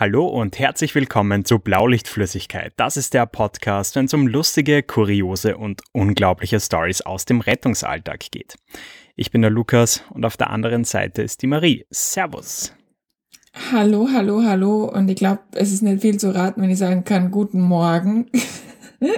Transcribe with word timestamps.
Hallo 0.00 0.28
und 0.28 0.60
herzlich 0.60 0.94
willkommen 0.94 1.44
zu 1.44 1.58
Blaulichtflüssigkeit. 1.58 2.72
Das 2.76 2.96
ist 2.96 3.14
der 3.14 3.26
Podcast, 3.26 3.96
wenn 3.96 4.04
es 4.04 4.14
um 4.14 4.28
lustige, 4.28 4.84
kuriose 4.84 5.56
und 5.56 5.82
unglaubliche 5.90 6.60
Stories 6.60 7.00
aus 7.00 7.24
dem 7.24 7.40
Rettungsalltag 7.40 8.30
geht. 8.30 8.54
Ich 9.16 9.32
bin 9.32 9.42
der 9.42 9.50
Lukas 9.50 10.04
und 10.10 10.24
auf 10.24 10.36
der 10.36 10.50
anderen 10.50 10.84
Seite 10.84 11.22
ist 11.22 11.42
die 11.42 11.48
Marie. 11.48 11.84
Servus. 11.90 12.72
Hallo, 13.72 14.08
hallo, 14.14 14.44
hallo. 14.44 14.84
Und 14.84 15.08
ich 15.08 15.16
glaube, 15.16 15.40
es 15.56 15.72
ist 15.72 15.82
nicht 15.82 16.00
viel 16.00 16.16
zu 16.16 16.32
raten, 16.32 16.62
wenn 16.62 16.70
ich 16.70 16.78
sagen 16.78 17.02
kann, 17.02 17.32
guten 17.32 17.60
Morgen. 17.60 18.30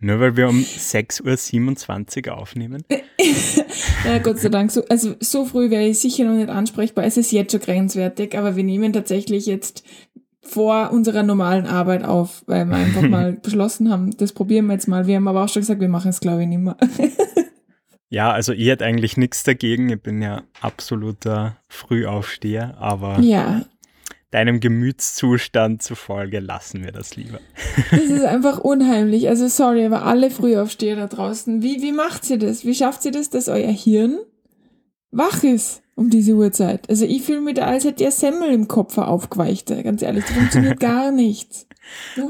Nur 0.00 0.20
weil 0.20 0.36
wir 0.36 0.48
um 0.48 0.60
6.27 0.60 2.28
Uhr 2.28 2.38
aufnehmen? 2.38 2.84
ja, 4.04 4.18
Gott 4.18 4.38
sei 4.38 4.48
Dank. 4.48 4.70
So, 4.70 4.84
also 4.88 5.16
so 5.18 5.44
früh 5.44 5.70
wäre 5.70 5.88
ich 5.88 5.98
sicher 5.98 6.24
noch 6.24 6.36
nicht 6.36 6.50
ansprechbar. 6.50 7.04
Es 7.04 7.16
ist 7.16 7.32
jetzt 7.32 7.50
schon 7.50 7.60
grenzwertig, 7.60 8.38
aber 8.38 8.54
wir 8.54 8.62
nehmen 8.62 8.92
tatsächlich 8.92 9.46
jetzt 9.46 9.82
vor 10.48 10.90
unserer 10.92 11.22
normalen 11.22 11.66
Arbeit 11.66 12.04
auf, 12.04 12.42
weil 12.46 12.64
wir 12.66 12.76
einfach 12.76 13.02
mal 13.08 13.34
beschlossen 13.34 13.90
haben, 13.90 14.10
das 14.16 14.32
probieren 14.32 14.66
wir 14.66 14.74
jetzt 14.74 14.88
mal. 14.88 15.06
Wir 15.06 15.16
haben 15.16 15.28
aber 15.28 15.44
auch 15.44 15.48
schon 15.48 15.62
gesagt, 15.62 15.80
wir 15.80 15.88
machen 15.88 16.08
es, 16.08 16.20
glaube 16.20 16.42
ich, 16.42 16.48
nicht 16.48 16.60
mehr. 16.60 16.76
ja, 18.08 18.30
also 18.32 18.52
ich 18.52 18.66
hätte 18.66 18.84
eigentlich 18.84 19.16
nichts 19.16 19.44
dagegen. 19.44 19.88
Ich 19.90 20.02
bin 20.02 20.22
ja 20.22 20.42
absoluter 20.60 21.58
Frühaufsteher, 21.68 22.76
aber 22.78 23.20
ja. 23.20 23.62
deinem 24.30 24.60
Gemütszustand 24.60 25.82
zufolge 25.82 26.40
lassen 26.40 26.84
wir 26.84 26.92
das 26.92 27.16
lieber. 27.16 27.40
das 27.90 28.04
ist 28.04 28.24
einfach 28.24 28.58
unheimlich. 28.58 29.28
Also 29.28 29.48
sorry, 29.48 29.84
aber 29.84 30.04
alle 30.04 30.30
Frühaufsteher 30.30 30.96
da 30.96 31.06
draußen, 31.06 31.62
wie, 31.62 31.82
wie 31.82 31.92
macht 31.92 32.24
sie 32.24 32.38
das? 32.38 32.64
Wie 32.64 32.74
schafft 32.74 33.02
sie 33.02 33.10
das, 33.10 33.30
dass 33.30 33.48
euer 33.48 33.72
Hirn 33.72 34.18
wach 35.10 35.42
ist? 35.42 35.82
um 35.98 36.10
diese 36.10 36.34
Uhrzeit. 36.34 36.88
Also 36.88 37.04
ich 37.04 37.22
fühle 37.22 37.40
mich 37.40 37.54
da, 37.54 37.66
als 37.66 37.84
hätte 37.84 38.04
der 38.04 38.12
Semmel 38.12 38.52
im 38.52 38.68
Kopf 38.68 38.98
aufgeweicht. 38.98 39.66
Ganz 39.82 40.00
ehrlich, 40.00 40.24
das 40.24 40.32
funktioniert 40.32 40.78
gar 40.80 41.10
nichts. 41.10 41.66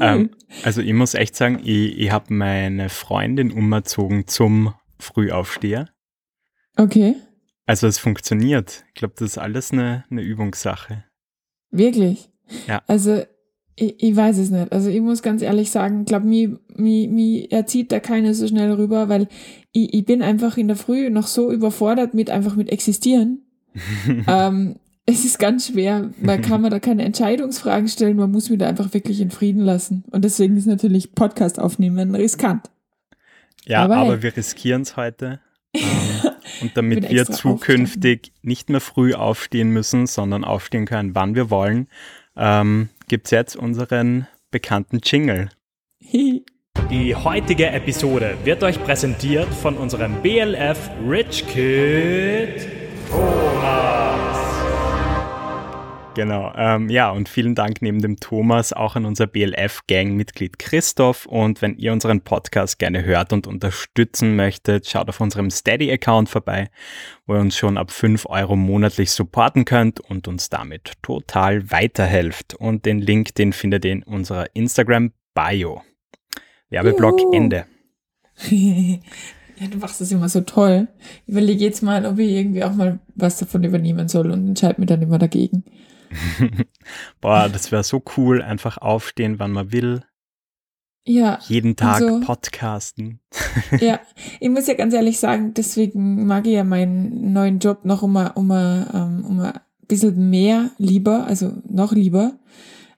Ähm, 0.00 0.30
also 0.62 0.80
ich 0.80 0.94
muss 0.94 1.12
echt 1.12 1.36
sagen, 1.36 1.60
ich, 1.62 1.98
ich 1.98 2.10
habe 2.10 2.32
meine 2.32 2.88
Freundin 2.88 3.52
umgezogen 3.52 4.26
zum 4.26 4.72
Frühaufsteher. 4.98 5.90
Okay. 6.78 7.16
Also 7.66 7.86
es 7.86 7.98
funktioniert. 7.98 8.84
Ich 8.88 8.94
glaube, 8.94 9.14
das 9.18 9.32
ist 9.32 9.38
alles 9.38 9.70
eine, 9.70 10.06
eine 10.10 10.22
Übungssache. 10.22 11.04
Wirklich? 11.70 12.30
Ja. 12.66 12.80
Also 12.86 13.24
ich, 13.80 14.02
ich 14.02 14.16
weiß 14.16 14.38
es 14.38 14.50
nicht. 14.50 14.72
Also 14.72 14.88
ich 14.88 15.00
muss 15.00 15.22
ganz 15.22 15.42
ehrlich 15.42 15.70
sagen, 15.70 16.00
ich 16.00 16.06
glaube, 16.06 16.26
mir, 16.26 16.58
mir, 16.76 17.08
mir 17.08 17.52
erzieht 17.52 17.92
da 17.92 18.00
keiner 18.00 18.34
so 18.34 18.46
schnell 18.46 18.72
rüber, 18.72 19.08
weil 19.08 19.28
ich, 19.72 19.94
ich 19.94 20.04
bin 20.04 20.22
einfach 20.22 20.56
in 20.56 20.68
der 20.68 20.76
Früh 20.76 21.10
noch 21.10 21.26
so 21.26 21.52
überfordert 21.52 22.14
mit 22.14 22.30
einfach 22.30 22.56
mit 22.56 22.70
existieren 22.70 23.42
ähm, 24.26 24.76
es 25.06 25.24
ist 25.24 25.38
ganz 25.38 25.68
schwer, 25.68 26.10
man 26.20 26.42
kann 26.42 26.60
man 26.60 26.70
da 26.70 26.80
keine 26.80 27.02
Entscheidungsfragen 27.04 27.88
stellen, 27.88 28.16
man 28.16 28.30
muss 28.30 28.50
mich 28.50 28.58
da 28.58 28.68
einfach 28.68 28.92
wirklich 28.92 29.20
in 29.20 29.30
Frieden 29.30 29.62
lassen. 29.62 30.04
Und 30.10 30.24
deswegen 30.24 30.56
ist 30.56 30.66
natürlich 30.66 31.14
Podcast 31.14 31.58
aufnehmen 31.58 32.14
riskant. 32.14 32.70
Ja, 33.64 33.84
aber, 33.84 33.96
aber 33.96 34.22
wir 34.22 34.36
riskieren 34.36 34.82
es 34.82 34.96
heute. 34.96 35.40
Ähm, 35.74 36.32
und 36.62 36.76
damit 36.76 37.10
wir 37.10 37.26
zukünftig 37.26 38.20
aufstehen. 38.20 38.40
nicht 38.42 38.70
mehr 38.70 38.80
früh 38.80 39.12
aufstehen 39.12 39.68
müssen, 39.68 40.06
sondern 40.06 40.42
aufstehen 40.42 40.86
können, 40.86 41.14
wann 41.14 41.34
wir 41.34 41.50
wollen, 41.50 41.88
ähm, 42.38 42.88
gibt 43.08 43.26
es 43.26 43.30
jetzt 43.32 43.56
unseren 43.56 44.26
bekannten 44.50 45.00
Jingle. 45.02 45.50
Die 46.90 47.14
heutige 47.14 47.66
Episode 47.66 48.36
wird 48.44 48.62
euch 48.62 48.82
präsentiert 48.82 49.52
von 49.52 49.76
unserem 49.76 50.22
BLF 50.22 50.90
Rich 51.06 51.46
Kid 51.48 52.66
Thomas. 53.10 53.47
Genau, 56.18 56.52
ähm, 56.56 56.88
ja, 56.88 57.12
und 57.12 57.28
vielen 57.28 57.54
Dank 57.54 57.80
neben 57.80 58.02
dem 58.02 58.16
Thomas 58.18 58.72
auch 58.72 58.96
an 58.96 59.04
unser 59.04 59.28
BLF-Gang-Mitglied 59.28 60.58
Christoph. 60.58 61.26
Und 61.26 61.62
wenn 61.62 61.76
ihr 61.76 61.92
unseren 61.92 62.22
Podcast 62.22 62.80
gerne 62.80 63.04
hört 63.04 63.32
und 63.32 63.46
unterstützen 63.46 64.34
möchtet, 64.34 64.88
schaut 64.88 65.08
auf 65.08 65.20
unserem 65.20 65.48
Steady-Account 65.48 66.28
vorbei, 66.28 66.70
wo 67.28 67.34
ihr 67.34 67.40
uns 67.40 67.56
schon 67.56 67.78
ab 67.78 67.92
5 67.92 68.26
Euro 68.26 68.56
monatlich 68.56 69.12
supporten 69.12 69.64
könnt 69.64 70.00
und 70.00 70.26
uns 70.26 70.50
damit 70.50 70.94
total 71.02 71.70
weiterhelft. 71.70 72.54
Und 72.54 72.84
den 72.84 72.98
Link, 72.98 73.36
den 73.36 73.52
findet 73.52 73.84
ihr 73.84 73.92
in 73.92 74.02
unserer 74.02 74.46
Instagram-Bio. 74.56 75.82
Werbeblock 76.68 77.20
Juhu. 77.20 77.32
Ende. 77.32 77.66
Ja, 79.60 79.66
du 79.66 79.78
machst 79.78 80.00
das 80.00 80.12
immer 80.12 80.28
so 80.28 80.42
toll. 80.42 80.86
Ich 81.26 81.32
überlege 81.32 81.64
jetzt 81.64 81.82
mal, 81.82 82.06
ob 82.06 82.20
ich 82.20 82.30
irgendwie 82.30 82.62
auch 82.62 82.74
mal 82.74 83.00
was 83.16 83.38
davon 83.38 83.64
übernehmen 83.64 84.06
soll 84.06 84.30
und 84.30 84.46
entscheide 84.46 84.80
mir 84.80 84.86
dann 84.86 85.02
immer 85.02 85.18
dagegen. 85.18 85.64
Boah, 87.20 87.48
das 87.48 87.72
wäre 87.72 87.84
so 87.84 88.02
cool. 88.16 88.42
Einfach 88.42 88.78
aufstehen, 88.78 89.38
wann 89.38 89.52
man 89.52 89.72
will. 89.72 90.02
Ja. 91.04 91.38
Jeden 91.48 91.74
Tag 91.74 92.02
also, 92.02 92.20
podcasten. 92.20 93.20
ja, 93.80 93.98
ich 94.40 94.50
muss 94.50 94.66
ja 94.66 94.74
ganz 94.74 94.92
ehrlich 94.92 95.18
sagen, 95.18 95.54
deswegen 95.54 96.26
mag 96.26 96.46
ich 96.46 96.52
ja 96.52 96.64
meinen 96.64 97.32
neuen 97.32 97.58
Job 97.60 97.84
noch 97.84 98.02
um, 98.02 98.16
um, 98.16 98.50
um, 98.50 99.24
um 99.24 99.40
ein 99.40 99.60
bisschen 99.86 100.28
mehr 100.28 100.70
lieber, 100.76 101.26
also 101.26 101.54
noch 101.66 101.92
lieber. 101.92 102.32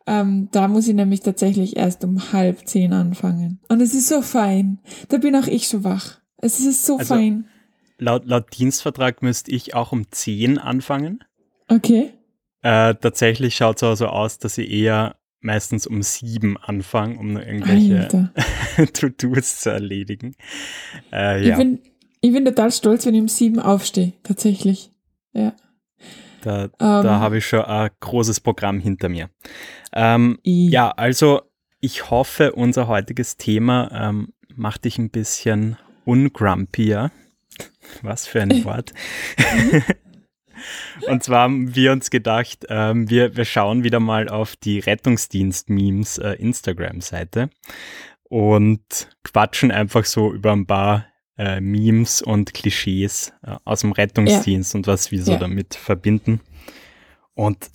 Ähm, 0.06 0.48
da 0.50 0.66
muss 0.66 0.88
ich 0.88 0.94
nämlich 0.94 1.20
tatsächlich 1.20 1.76
erst 1.76 2.02
um 2.02 2.32
halb 2.32 2.66
zehn 2.66 2.92
anfangen. 2.92 3.60
Und 3.68 3.80
es 3.80 3.94
ist 3.94 4.08
so 4.08 4.22
fein. 4.22 4.80
Da 5.08 5.18
bin 5.18 5.36
auch 5.36 5.46
ich 5.46 5.68
schon 5.68 5.84
wach. 5.84 6.18
Es 6.38 6.58
ist 6.58 6.84
so 6.84 6.98
also, 6.98 7.14
fein. 7.14 7.46
Laut, 7.98 8.24
laut 8.24 8.58
Dienstvertrag 8.58 9.22
müsste 9.22 9.52
ich 9.52 9.74
auch 9.74 9.92
um 9.92 10.10
10 10.10 10.58
anfangen. 10.58 11.22
Okay. 11.68 12.14
Äh, 12.62 12.94
tatsächlich 12.94 13.56
schaut 13.56 13.76
es 13.76 13.82
aber 13.82 13.96
so 13.96 14.06
aus, 14.06 14.38
dass 14.38 14.58
ich 14.58 14.70
eher 14.70 15.16
meistens 15.40 15.86
um 15.86 16.02
7 16.02 16.56
anfange, 16.58 17.18
um 17.18 17.36
irgendwelche 17.36 18.30
To-Dos 18.92 19.60
zu 19.60 19.70
erledigen. 19.70 20.34
Äh, 21.12 21.46
ja. 21.46 21.52
ich, 21.52 21.56
bin, 21.56 21.80
ich 22.20 22.32
bin 22.32 22.44
total 22.44 22.70
stolz, 22.70 23.06
wenn 23.06 23.14
ich 23.14 23.20
um 23.22 23.28
7 23.28 23.58
aufstehe, 23.58 24.12
tatsächlich. 24.22 24.90
Ja. 25.32 25.54
Da, 26.42 26.64
um, 26.64 26.70
da 26.78 27.00
ähm. 27.02 27.20
habe 27.20 27.38
ich 27.38 27.46
schon 27.46 27.64
ein 27.64 27.90
großes 28.00 28.40
Programm 28.40 28.80
hinter 28.80 29.08
mir. 29.08 29.30
Ähm, 29.92 30.38
ja, 30.42 30.90
also 30.90 31.42
ich 31.80 32.10
hoffe, 32.10 32.52
unser 32.52 32.88
heutiges 32.88 33.36
Thema 33.36 33.90
ähm, 33.92 34.32
macht 34.54 34.84
dich 34.84 34.98
ein 34.98 35.10
bisschen 35.10 35.76
ungrumpier. 36.04 37.10
Was 38.02 38.26
für 38.26 38.42
ein 38.42 38.64
Wort. 38.64 38.92
Und 41.06 41.22
zwar 41.22 41.42
haben 41.42 41.74
wir 41.74 41.92
uns 41.92 42.10
gedacht, 42.10 42.66
ähm, 42.68 43.08
wir, 43.10 43.36
wir 43.36 43.44
schauen 43.44 43.84
wieder 43.84 44.00
mal 44.00 44.28
auf 44.28 44.56
die 44.56 44.78
Rettungsdienst-Memes 44.78 46.18
äh, 46.18 46.32
Instagram-Seite 46.32 47.50
und 48.24 49.08
quatschen 49.24 49.70
einfach 49.70 50.04
so 50.04 50.32
über 50.32 50.52
ein 50.52 50.66
paar 50.66 51.06
äh, 51.36 51.60
Memes 51.60 52.22
und 52.22 52.54
Klischees 52.54 53.32
äh, 53.42 53.56
aus 53.64 53.80
dem 53.80 53.92
Rettungsdienst 53.92 54.74
ja. 54.74 54.78
und 54.78 54.86
was 54.86 55.10
wir 55.10 55.22
so 55.22 55.32
ja. 55.32 55.38
damit 55.38 55.74
verbinden. 55.74 56.40
Und 57.34 57.70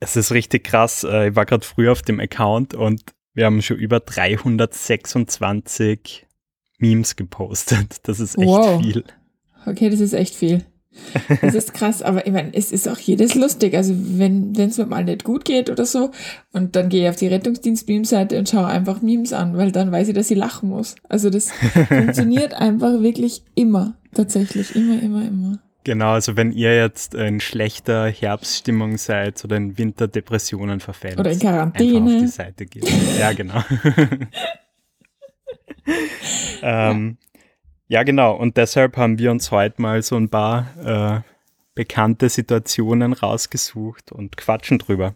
es 0.00 0.16
ist 0.16 0.32
richtig 0.32 0.64
krass. 0.64 1.04
Äh, 1.04 1.28
ich 1.28 1.36
war 1.36 1.46
gerade 1.46 1.64
früh 1.64 1.88
auf 1.88 2.02
dem 2.02 2.20
Account 2.20 2.74
und 2.74 3.02
wir 3.34 3.46
haben 3.46 3.62
schon 3.62 3.76
über 3.76 4.00
326 4.00 6.26
Memes 6.78 7.16
gepostet. 7.16 8.00
Das 8.04 8.20
ist 8.20 8.38
echt 8.38 8.48
wow. 8.48 8.82
viel. 8.82 9.04
Okay, 9.66 9.90
das 9.90 10.00
ist 10.00 10.14
echt 10.14 10.34
viel. 10.34 10.64
Das 11.40 11.54
ist 11.54 11.74
krass, 11.74 12.02
aber 12.02 12.26
ich 12.26 12.32
meine, 12.32 12.52
es 12.54 12.72
ist 12.72 12.88
auch 12.88 12.98
jedes 12.98 13.34
lustig. 13.34 13.74
Also 13.74 13.94
wenn 13.96 14.54
es 14.54 14.78
mir 14.78 14.86
mal 14.86 15.04
nicht 15.04 15.24
gut 15.24 15.44
geht 15.44 15.70
oder 15.70 15.86
so, 15.86 16.10
und 16.52 16.76
dann 16.76 16.88
gehe 16.88 17.04
ich 17.04 17.08
auf 17.08 17.16
die 17.16 17.28
Rettungsdienst-Meme-Seite 17.28 18.38
und 18.38 18.48
schaue 18.48 18.66
einfach 18.66 19.02
Memes 19.02 19.32
an, 19.32 19.56
weil 19.56 19.72
dann 19.72 19.92
weiß 19.92 20.08
ich, 20.08 20.14
dass 20.14 20.30
ich 20.30 20.38
lachen 20.38 20.70
muss. 20.70 20.96
Also 21.08 21.30
das 21.30 21.50
funktioniert 21.88 22.54
einfach 22.54 23.00
wirklich 23.00 23.42
immer, 23.54 23.96
tatsächlich, 24.14 24.74
immer, 24.74 25.00
immer, 25.02 25.26
immer. 25.26 25.58
Genau, 25.84 26.10
also 26.10 26.36
wenn 26.36 26.50
ihr 26.50 26.76
jetzt 26.76 27.14
in 27.14 27.38
schlechter 27.38 28.08
Herbststimmung 28.08 28.96
seid 28.98 29.44
oder 29.44 29.56
in 29.56 29.78
Winterdepressionen 29.78 30.80
verfällt. 30.80 31.20
Oder 31.20 31.30
in 31.30 31.38
Quarantäne. 31.38 31.98
Einfach 31.98 32.14
auf 32.14 32.20
die 32.22 32.26
Seite 32.26 32.66
gehen. 32.66 32.88
Ja, 33.20 33.32
genau. 33.32 33.62
ähm, 36.62 37.18
ja. 37.88 38.02
genau. 38.02 38.36
Und 38.36 38.56
deshalb 38.56 38.96
haben 38.96 39.18
wir 39.18 39.30
uns 39.30 39.50
heute 39.50 39.80
mal 39.80 40.02
so 40.02 40.16
ein 40.16 40.28
paar 40.28 41.24
äh, 41.24 41.30
bekannte 41.74 42.28
Situationen 42.28 43.12
rausgesucht 43.12 44.12
und 44.12 44.36
quatschen 44.36 44.78
drüber. 44.78 45.14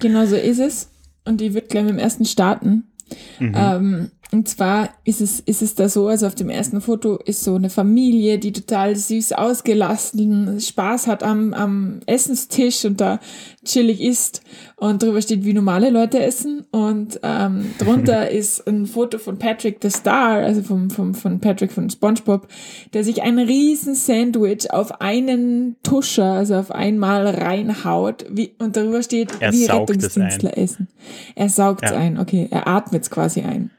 Genau 0.00 0.26
so 0.26 0.36
ist 0.36 0.58
es. 0.58 0.90
Und 1.24 1.40
ich 1.40 1.54
würde 1.54 1.68
gleich 1.68 1.84
mit 1.84 1.92
dem 1.92 1.98
ersten 1.98 2.24
starten. 2.24 2.90
Mhm. 3.38 3.54
Ähm, 3.56 4.10
Und 4.32 4.48
zwar 4.48 4.88
ist 5.04 5.20
es, 5.20 5.40
ist 5.40 5.60
es 5.60 5.74
da 5.74 5.90
so, 5.90 6.08
also 6.08 6.26
auf 6.26 6.34
dem 6.34 6.48
ersten 6.48 6.80
Foto 6.80 7.16
ist 7.16 7.44
so 7.44 7.54
eine 7.54 7.68
Familie, 7.68 8.38
die 8.38 8.52
total 8.52 8.96
süß 8.96 9.32
ausgelassen 9.32 10.58
Spaß 10.58 11.06
hat 11.06 11.22
am, 11.22 11.52
am 11.52 12.00
Essenstisch 12.06 12.86
und 12.86 12.98
da 12.98 13.20
chillig 13.62 14.00
isst 14.00 14.40
und 14.76 15.02
drüber 15.02 15.20
steht, 15.20 15.44
wie 15.44 15.52
normale 15.52 15.90
Leute 15.90 16.22
essen. 16.22 16.64
Und 16.70 17.20
ähm, 17.22 17.74
drunter 17.78 18.30
ist 18.30 18.66
ein 18.66 18.86
Foto 18.86 19.18
von 19.18 19.38
Patrick 19.38 19.80
the 19.82 19.90
Star, 19.90 20.38
also 20.38 20.62
vom, 20.62 20.88
vom, 20.88 21.12
von 21.12 21.38
Patrick 21.38 21.70
von 21.70 21.90
SpongeBob, 21.90 22.48
der 22.94 23.04
sich 23.04 23.20
ein 23.20 23.38
riesen 23.38 23.94
Sandwich 23.94 24.70
auf 24.70 25.02
einen 25.02 25.76
Tuscher, 25.82 26.32
also 26.32 26.54
auf 26.54 26.70
einmal 26.70 27.26
reinhaut 27.26 28.24
wie, 28.30 28.54
und 28.58 28.78
darüber 28.78 29.02
steht, 29.02 29.28
er 29.40 29.52
wie 29.52 29.66
Rettungsdienstler 29.66 30.56
essen. 30.56 30.88
Er 31.34 31.50
saugt 31.50 31.84
es 31.84 31.90
ja. 31.90 31.98
ein, 31.98 32.18
okay, 32.18 32.48
er 32.50 32.66
atmet 32.66 33.02
es 33.02 33.10
quasi 33.10 33.42
ein. 33.42 33.70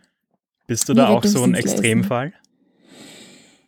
Bist 0.67 0.87
du 0.89 0.93
da 0.93 1.09
auch 1.09 1.23
so 1.23 1.43
ein 1.43 1.55
Extremfall? 1.55 2.33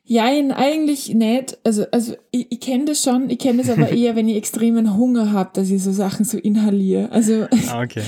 Ja, 0.08 0.26
eigentlich 0.26 1.16
nicht. 1.16 1.58
Also, 1.64 1.86
also 1.92 2.14
ich, 2.30 2.52
ich 2.52 2.60
kenne 2.60 2.86
das 2.86 3.02
schon, 3.02 3.30
ich 3.30 3.40
kenne 3.40 3.64
das 3.64 3.72
aber 3.72 3.90
eher, 3.92 4.16
wenn 4.16 4.30
ich 4.30 4.38
extremen 4.38 4.96
Hunger 4.96 5.32
habe, 5.32 5.50
dass 5.54 5.70
ich 5.72 5.82
so 5.82 5.92
Sachen 5.92 6.26
so 6.26 6.38
inhaliere. 6.38 7.12
Also, 7.12 7.48
ah, 7.70 7.82
okay. 7.84 8.04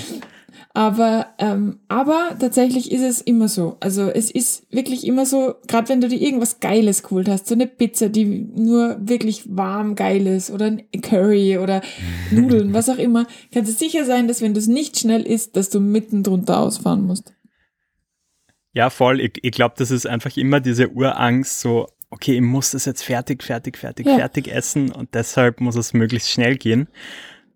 aber, 0.76 1.26
ähm, 1.40 1.80
aber 1.88 2.36
tatsächlich 2.40 2.92
ist 2.92 3.02
es 3.02 3.22
immer 3.22 3.48
so. 3.48 3.78
Also 3.80 4.10
es 4.10 4.30
ist 4.30 4.72
wirklich 4.72 5.08
immer 5.08 5.26
so, 5.26 5.56
gerade 5.68 5.90
wenn 5.90 6.00
du 6.00 6.08
dir 6.08 6.22
irgendwas 6.22 6.60
Geiles 6.60 7.02
geholt 7.02 7.28
hast, 7.28 7.48
so 7.48 7.56
eine 7.56 7.66
Pizza, 7.66 8.10
die 8.10 8.26
nur 8.26 8.98
wirklich 9.00 9.46
warm 9.48 9.96
geil 9.96 10.28
ist 10.28 10.52
oder 10.52 10.66
ein 10.66 10.84
Curry 11.02 11.58
oder 11.58 11.82
Nudeln, 12.32 12.74
was 12.74 12.90
auch 12.90 13.00
immer, 13.00 13.26
kannst 13.52 13.72
du 13.72 13.76
sicher 13.76 14.06
sein, 14.06 14.28
dass 14.28 14.44
wenn 14.44 14.54
du 14.54 14.60
es 14.60 14.68
nicht 14.68 15.00
schnell 15.00 15.24
isst, 15.24 15.56
dass 15.56 15.72
du 15.72 15.80
mitten 15.80 16.22
drunter 16.22 16.60
ausfahren 16.60 17.08
musst. 17.08 17.34
Ja, 18.78 18.92
voll. 18.92 19.20
Ich, 19.22 19.40
ich 19.42 19.52
glaube, 19.54 19.74
das 19.76 19.90
ist 19.90 20.06
einfach 20.06 20.38
immer 20.38 20.60
diese 20.60 20.90
Urangst, 20.90 21.62
so, 21.62 21.88
okay, 22.12 22.36
ich 22.36 22.42
muss 22.42 22.72
das 22.72 22.86
jetzt 22.86 23.02
fertig, 23.02 23.42
fertig, 23.42 23.76
fertig, 23.76 24.06
ja. 24.06 24.18
fertig 24.18 24.50
essen 24.50 24.92
und 24.92 25.16
deshalb 25.16 25.62
muss 25.62 25.76
es 25.76 25.94
möglichst 25.94 26.30
schnell 26.30 26.58
gehen. 26.58 26.88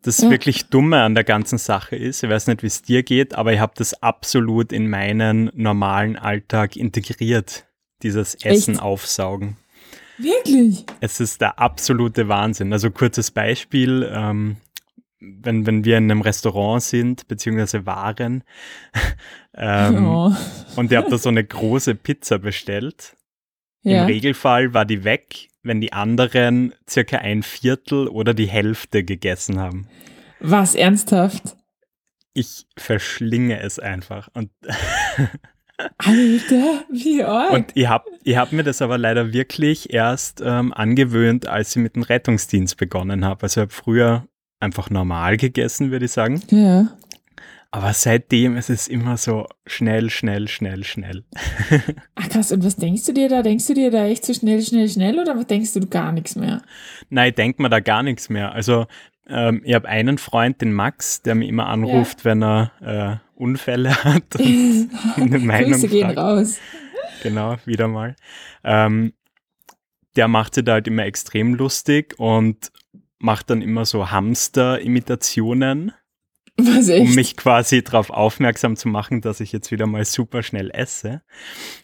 Das 0.02 0.22
ja. 0.22 0.32
wirklich 0.32 0.70
Dumme 0.70 1.04
an 1.04 1.14
der 1.14 1.24
ganzen 1.24 1.60
Sache 1.60 1.96
ist, 1.96 2.24
ich 2.24 2.30
weiß 2.32 2.48
nicht, 2.48 2.64
wie 2.64 2.68
es 2.68 2.82
dir 2.82 3.04
geht, 3.04 3.36
aber 3.36 3.54
ich 3.54 3.60
habe 3.60 3.74
das 3.76 4.02
absolut 4.02 4.72
in 4.74 4.90
meinen 4.90 5.52
normalen 5.54 6.16
Alltag 6.16 6.76
integriert, 6.76 7.68
dieses 8.02 8.34
Essen 8.34 8.74
Echt? 8.74 8.82
aufsaugen. 8.82 9.58
Wirklich? 10.18 10.88
Es 11.02 11.20
ist 11.20 11.40
der 11.40 11.60
absolute 11.60 12.30
Wahnsinn. 12.30 12.74
Also 12.74 12.90
kurzes 12.90 13.30
Beispiel, 13.30 14.12
ähm, 14.12 14.58
wenn, 15.22 15.68
wenn 15.68 15.86
wir 15.86 15.98
in 15.98 16.10
einem 16.10 16.22
Restaurant 16.22 16.82
sind, 16.82 17.28
beziehungsweise 17.28 17.86
waren, 17.86 18.44
ähm, 19.56 20.08
oh. 20.08 20.36
und 20.76 20.92
ihr 20.92 20.98
habt 20.98 21.12
da 21.12 21.18
so 21.18 21.30
eine 21.30 21.44
große 21.44 21.96
Pizza 21.96 22.40
bestellt. 22.40 23.16
Ja. 23.84 24.02
Im 24.02 24.08
Regelfall 24.08 24.74
war 24.74 24.86
die 24.86 25.04
weg, 25.04 25.48
wenn 25.64 25.82
die 25.82 25.94
anderen 25.94 26.74
circa 26.90 27.18
ein 27.18 27.44
Viertel 27.44 28.08
oder 28.08 28.34
die 28.34 28.48
Hälfte 28.48 29.04
gegessen 29.04 29.60
haben. 29.60 29.88
Was, 30.40 30.76
ernsthaft? 30.76 31.56
Ich 32.34 32.66
verschlinge 32.78 33.60
es 33.60 33.78
einfach. 33.78 34.30
Und 34.34 34.52
Alter, 35.98 36.86
wie 36.92 37.24
arg. 37.24 37.54
Und 37.54 37.72
ich 37.74 37.88
habe 37.88 38.10
ich 38.24 38.38
hab 38.38 38.52
mir 38.52 38.64
das 38.64 38.82
aber 38.82 38.98
leider 38.98 39.34
wirklich 39.34 39.94
erst 39.94 40.42
ähm, 40.44 40.74
angewöhnt, 40.74 41.48
als 41.48 41.76
ich 41.76 41.82
mit 41.82 41.96
dem 41.96 42.04
Rettungsdienst 42.04 42.78
begonnen 42.78 43.26
habe. 43.26 43.44
Also 43.44 43.62
ich 43.62 43.64
habe 43.64 43.74
früher 43.74 44.28
einfach 44.62 44.90
normal 44.90 45.38
gegessen, 45.38 45.92
würde 45.92 46.06
ich 46.06 46.12
sagen. 46.12 46.42
Ja. 46.50 46.88
Aber 47.74 47.94
seitdem 47.94 48.58
ist 48.58 48.70
es 48.70 48.90
immer 48.90 49.16
so 49.16 49.48
schnell, 49.66 50.10
schnell, 50.10 50.50
schnell, 50.50 50.84
schnell. 50.84 51.24
Ach 52.16 52.28
krass, 52.30 52.52
und 52.52 52.66
was 52.66 52.76
denkst 52.76 53.06
du 53.06 53.14
dir 53.14 53.30
da? 53.30 53.42
Denkst 53.42 53.68
du 53.68 53.74
dir 53.74 53.90
da 53.90 54.06
echt 54.06 54.26
so 54.26 54.34
schnell, 54.34 54.62
schnell, 54.62 54.90
schnell 54.90 55.18
oder 55.18 55.42
denkst 55.46 55.74
du 55.74 55.88
gar 55.88 56.12
nichts 56.12 56.36
mehr? 56.36 56.62
Nein, 57.10 57.30
ich 57.30 57.36
denke 57.36 57.62
mir 57.62 57.70
da 57.70 57.80
gar 57.80 58.04
nichts 58.04 58.30
mehr. 58.30 58.52
Also 58.52 58.88
ähm, 59.28 59.62
ich 59.64 59.74
habe 59.74 59.88
einen 59.88 60.18
Freund, 60.18 60.60
den 60.60 60.74
Max, 60.74 61.22
der 61.22 61.36
mir 61.36 61.48
immer 61.48 61.68
anruft, 61.68 62.20
ja. 62.20 62.26
wenn 62.26 62.44
er 62.44 62.72
äh, 62.82 63.40
Unfälle 63.40 64.04
hat. 64.04 64.36
Und 64.36 64.90
eine 65.16 65.40
Meinung 65.40 65.72
Grüße 65.72 65.88
gehen 65.88 66.12
raus. 66.12 66.60
Genau, 67.24 67.56
wieder 67.66 67.88
mal. 67.88 68.18
Ähm, 68.66 69.14
der 70.18 70.28
macht 70.28 70.56
sich 70.56 70.66
da 70.66 70.74
halt 70.74 70.88
immer 70.88 71.06
extrem 71.06 71.56
lustig 71.56 72.20
und 72.20 72.72
macht 73.22 73.50
dann 73.50 73.62
immer 73.62 73.86
so 73.86 74.12
Hamster-Imitationen. 74.12 75.94
Um 76.58 77.16
mich 77.16 77.38
quasi 77.38 77.84
darauf 77.84 78.10
aufmerksam 78.10 78.76
zu 78.76 78.88
machen, 78.88 79.22
dass 79.22 79.40
ich 79.40 79.52
jetzt 79.52 79.72
wieder 79.72 79.88
mal 79.88 80.06
super 80.06 80.44
schnell 80.44 80.70
esse. 80.72 81.22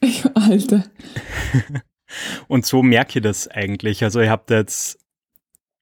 Alter. 0.34 0.84
Und 2.48 2.66
so 2.66 2.84
merke 2.84 3.20
ich 3.20 3.24
das 3.24 3.48
eigentlich. 3.48 4.04
Also 4.04 4.20
ich 4.20 4.30
habe 4.30 4.44
da 4.46 4.56
jetzt 4.56 5.00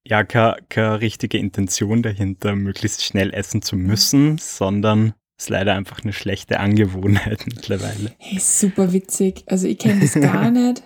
ja 0.05 0.23
keine, 0.23 0.57
keine 0.69 1.01
richtige 1.01 1.37
Intention 1.37 2.03
dahinter, 2.03 2.55
möglichst 2.55 3.03
schnell 3.03 3.33
essen 3.33 3.61
zu 3.61 3.75
müssen, 3.75 4.37
sondern 4.37 5.13
ist 5.37 5.49
leider 5.49 5.73
einfach 5.73 6.03
eine 6.03 6.13
schlechte 6.13 6.59
Angewohnheit 6.59 7.45
mittlerweile. 7.47 8.13
Hey, 8.17 8.39
super 8.39 8.93
witzig. 8.93 9.43
Also 9.47 9.67
ich 9.67 9.77
kenne 9.77 10.01
das 10.01 10.13
gar 10.13 10.51
nicht. 10.51 10.83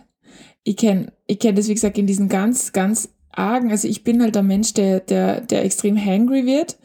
Ich 0.64 0.78
kenne 0.78 1.14
ich 1.28 1.40
kenn 1.40 1.56
das, 1.56 1.68
wie 1.68 1.74
gesagt, 1.74 1.98
in 1.98 2.08
diesen 2.08 2.30
ganz, 2.30 2.72
ganz 2.72 3.10
argen, 3.40 3.72
also 3.72 3.88
ich 3.88 4.04
bin 4.04 4.22
halt 4.22 4.36
der 4.36 4.44
Mensch, 4.44 4.74
der, 4.74 5.00
der, 5.00 5.42
der 5.42 5.64
extrem 5.64 5.98
hangry 5.98 6.46
wird. 6.46 6.78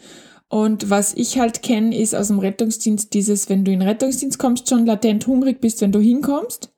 Und 0.48 0.88
was 0.88 1.14
ich 1.14 1.38
halt 1.38 1.62
kenne, 1.62 1.98
ist 1.98 2.14
aus 2.14 2.28
dem 2.28 2.38
Rettungsdienst 2.38 3.12
dieses, 3.12 3.48
wenn 3.48 3.64
du 3.64 3.72
in 3.72 3.80
den 3.80 3.88
Rettungsdienst 3.88 4.38
kommst, 4.38 4.68
schon 4.68 4.86
latent 4.86 5.26
hungrig 5.26 5.60
bist, 5.60 5.80
wenn 5.80 5.92
du 5.92 5.98
hinkommst. 5.98 6.70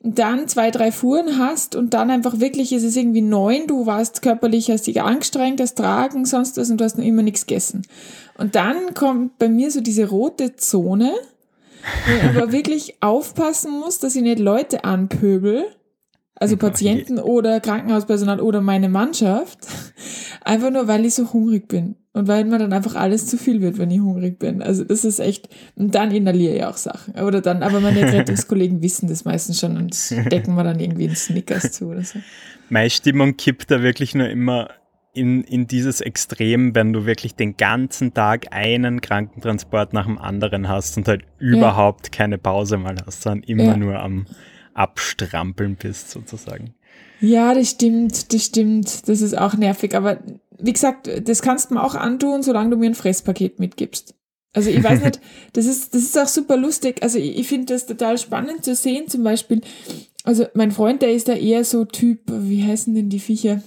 Dann 0.00 0.46
zwei, 0.48 0.70
drei 0.70 0.92
Fuhren 0.92 1.38
hast 1.38 1.74
und 1.74 1.94
dann 1.94 2.10
einfach 2.10 2.40
wirklich 2.40 2.72
ist 2.72 2.84
es 2.84 2.94
irgendwie 2.94 3.22
neun, 3.22 3.66
du 3.66 3.86
warst 3.86 4.22
körperlich, 4.22 4.70
hast 4.70 4.86
dich 4.86 5.00
angestrengt, 5.02 5.60
hast 5.60 5.78
Tragen, 5.78 6.26
sonst 6.26 6.58
was 6.58 6.70
und 6.70 6.78
du 6.78 6.84
hast 6.84 6.98
noch 6.98 7.04
immer 7.04 7.22
nichts 7.22 7.46
gegessen. 7.46 7.82
Und 8.36 8.54
dann 8.54 8.94
kommt 8.94 9.38
bei 9.38 9.48
mir 9.48 9.70
so 9.70 9.80
diese 9.80 10.08
rote 10.08 10.54
Zone, 10.56 11.12
wo 12.06 12.12
ich 12.12 12.22
aber 12.22 12.52
wirklich 12.52 12.96
aufpassen 13.00 13.72
muss, 13.72 13.98
dass 13.98 14.14
ich 14.14 14.22
nicht 14.22 14.38
Leute 14.38 14.84
anpöbel, 14.84 15.64
also 16.38 16.56
Patienten 16.56 17.18
oder 17.18 17.60
Krankenhauspersonal 17.60 18.40
oder 18.40 18.60
meine 18.60 18.88
Mannschaft, 18.88 19.58
einfach 20.44 20.70
nur, 20.70 20.86
weil 20.86 21.04
ich 21.06 21.14
so 21.14 21.32
hungrig 21.32 21.66
bin 21.66 21.96
und 22.12 22.28
weil 22.28 22.44
mir 22.44 22.58
dann 22.58 22.72
einfach 22.72 22.94
alles 22.94 23.26
zu 23.26 23.38
viel 23.38 23.62
wird, 23.62 23.78
wenn 23.78 23.90
ich 23.90 24.00
hungrig 24.00 24.38
bin. 24.38 24.62
Also 24.62 24.84
das 24.84 25.04
ist 25.04 25.18
echt, 25.18 25.48
und 25.76 25.94
dann 25.94 26.10
inhaliere 26.10 26.54
ich 26.54 26.64
auch 26.64 26.76
Sachen. 26.76 27.14
Oder 27.20 27.40
dann, 27.40 27.62
aber 27.62 27.80
meine 27.80 28.00
Rettungskollegen 28.12 28.82
wissen 28.82 29.08
das 29.08 29.24
meistens 29.24 29.60
schon 29.60 29.76
und 29.76 30.10
decken 30.30 30.54
mir 30.54 30.64
dann 30.64 30.78
irgendwie 30.78 31.06
einen 31.06 31.16
Snickers 31.16 31.72
zu 31.72 31.86
oder 31.86 32.02
so. 32.02 32.18
Meine 32.68 32.90
Stimmung 32.90 33.36
kippt 33.36 33.70
da 33.70 33.82
wirklich 33.82 34.14
nur 34.14 34.28
immer 34.28 34.68
in, 35.14 35.42
in 35.44 35.66
dieses 35.66 36.02
Extrem, 36.02 36.74
wenn 36.74 36.92
du 36.92 37.06
wirklich 37.06 37.34
den 37.34 37.56
ganzen 37.56 38.12
Tag 38.12 38.48
einen 38.50 39.00
Krankentransport 39.00 39.94
nach 39.94 40.04
dem 40.04 40.18
anderen 40.18 40.68
hast 40.68 40.98
und 40.98 41.08
halt 41.08 41.22
überhaupt 41.38 42.08
ja. 42.08 42.10
keine 42.10 42.36
Pause 42.36 42.76
mal 42.76 42.96
hast, 43.06 43.22
sondern 43.22 43.42
immer 43.44 43.64
ja. 43.64 43.76
nur 43.78 43.98
am 43.98 44.26
Abstrampeln 44.76 45.76
bist, 45.76 46.10
sozusagen. 46.10 46.74
Ja, 47.20 47.54
das 47.54 47.70
stimmt, 47.70 48.32
das 48.32 48.44
stimmt. 48.44 49.08
Das 49.08 49.20
ist 49.20 49.36
auch 49.36 49.54
nervig. 49.54 49.94
Aber 49.94 50.18
wie 50.58 50.72
gesagt, 50.72 51.10
das 51.28 51.42
kannst 51.42 51.70
du 51.70 51.74
mir 51.74 51.82
auch 51.82 51.94
antun, 51.94 52.42
solange 52.42 52.70
du 52.70 52.76
mir 52.76 52.86
ein 52.86 52.94
Fresspaket 52.94 53.58
mitgibst. 53.58 54.14
Also 54.52 54.70
ich 54.70 54.82
weiß 54.82 55.02
nicht, 55.02 55.20
das 55.52 55.66
ist, 55.66 55.94
das 55.94 56.02
ist 56.02 56.18
auch 56.18 56.28
super 56.28 56.56
lustig. 56.56 57.02
Also 57.02 57.18
ich, 57.18 57.38
ich 57.38 57.48
finde 57.48 57.74
das 57.74 57.86
total 57.86 58.18
spannend 58.18 58.64
zu 58.64 58.74
sehen, 58.74 59.08
zum 59.08 59.22
Beispiel. 59.22 59.60
Also 60.24 60.46
mein 60.54 60.72
Freund, 60.72 61.02
der 61.02 61.12
ist 61.12 61.28
da 61.28 61.34
eher 61.34 61.64
so 61.64 61.84
Typ, 61.84 62.20
wie 62.26 62.64
heißen 62.64 62.94
denn 62.94 63.08
die 63.08 63.20
Viecher? 63.20 63.62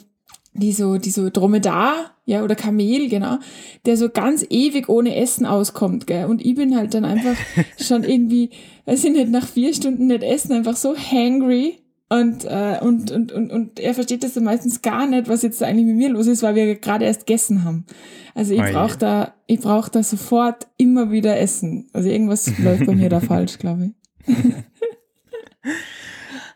Die 0.60 0.74
so, 0.74 0.98
die 0.98 1.12
so 1.12 1.30
Dromedar, 1.30 2.12
ja, 2.26 2.44
oder 2.44 2.56
Kamel, 2.56 3.10
genau, 3.10 3.38
der 3.86 3.98
so 3.98 4.10
ganz 4.10 4.46
ewig 4.50 4.90
ohne 4.90 5.16
Essen 5.16 5.46
auskommt, 5.46 6.06
gell. 6.06 6.26
Und 6.26 6.46
ich 6.46 6.56
bin 6.56 6.76
halt 6.76 6.94
dann 6.94 7.06
einfach 7.06 7.36
schon 7.80 8.04
irgendwie, 8.04 8.52
weiß 8.86 9.04
ich 9.06 9.12
nicht, 9.12 9.30
nach 9.30 9.48
vier 9.48 9.74
Stunden 9.74 10.08
nicht 10.08 10.24
essen, 10.24 10.54
einfach 10.54 10.76
so 10.76 10.96
hangry. 10.96 11.80
Und, 12.12 12.44
äh, 12.46 12.80
und, 12.82 13.12
und, 13.12 13.32
und, 13.32 13.52
und 13.52 13.80
er 13.80 13.94
versteht 13.94 14.24
das 14.24 14.34
dann 14.34 14.44
meistens 14.44 14.82
gar 14.82 15.06
nicht, 15.06 15.30
was 15.30 15.44
jetzt 15.44 15.62
eigentlich 15.62 15.86
mit 15.86 15.96
mir 15.96 16.10
los 16.10 16.26
ist, 16.26 16.42
weil 16.42 16.56
wir 16.56 16.76
gerade 16.76 17.06
erst 17.06 17.28
gegessen 17.28 17.64
haben. 17.64 17.86
Also 18.34 18.54
ich 18.54 18.62
brauche 18.62 18.98
da, 18.98 19.34
ich 19.46 19.60
brauche 19.60 19.92
da 19.92 20.02
sofort 20.02 20.68
immer 20.78 21.12
wieder 21.12 21.40
Essen. 21.40 21.88
Also 21.94 22.10
irgendwas 22.10 22.58
läuft 22.58 22.88
bei 22.88 22.96
mir 22.96 23.10
da 23.10 23.20
falsch, 23.22 23.60
glaube 23.60 23.92
ich. 24.26 24.36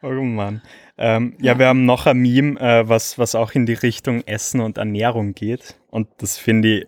oh 0.02 0.10
Mann. 0.10 0.62
Ähm, 0.98 1.36
ja, 1.40 1.58
wir 1.58 1.68
haben 1.68 1.86
noch 1.86 2.06
ein 2.06 2.18
Meme, 2.18 2.60
äh, 2.60 2.88
was, 2.88 3.18
was 3.18 3.36
auch 3.36 3.52
in 3.54 3.66
die 3.66 3.74
Richtung 3.74 4.22
Essen 4.22 4.62
und 4.62 4.78
Ernährung 4.78 5.34
geht. 5.34 5.80
Und 5.90 6.08
das 6.20 6.38
finde 6.38 6.80
ich 6.80 6.88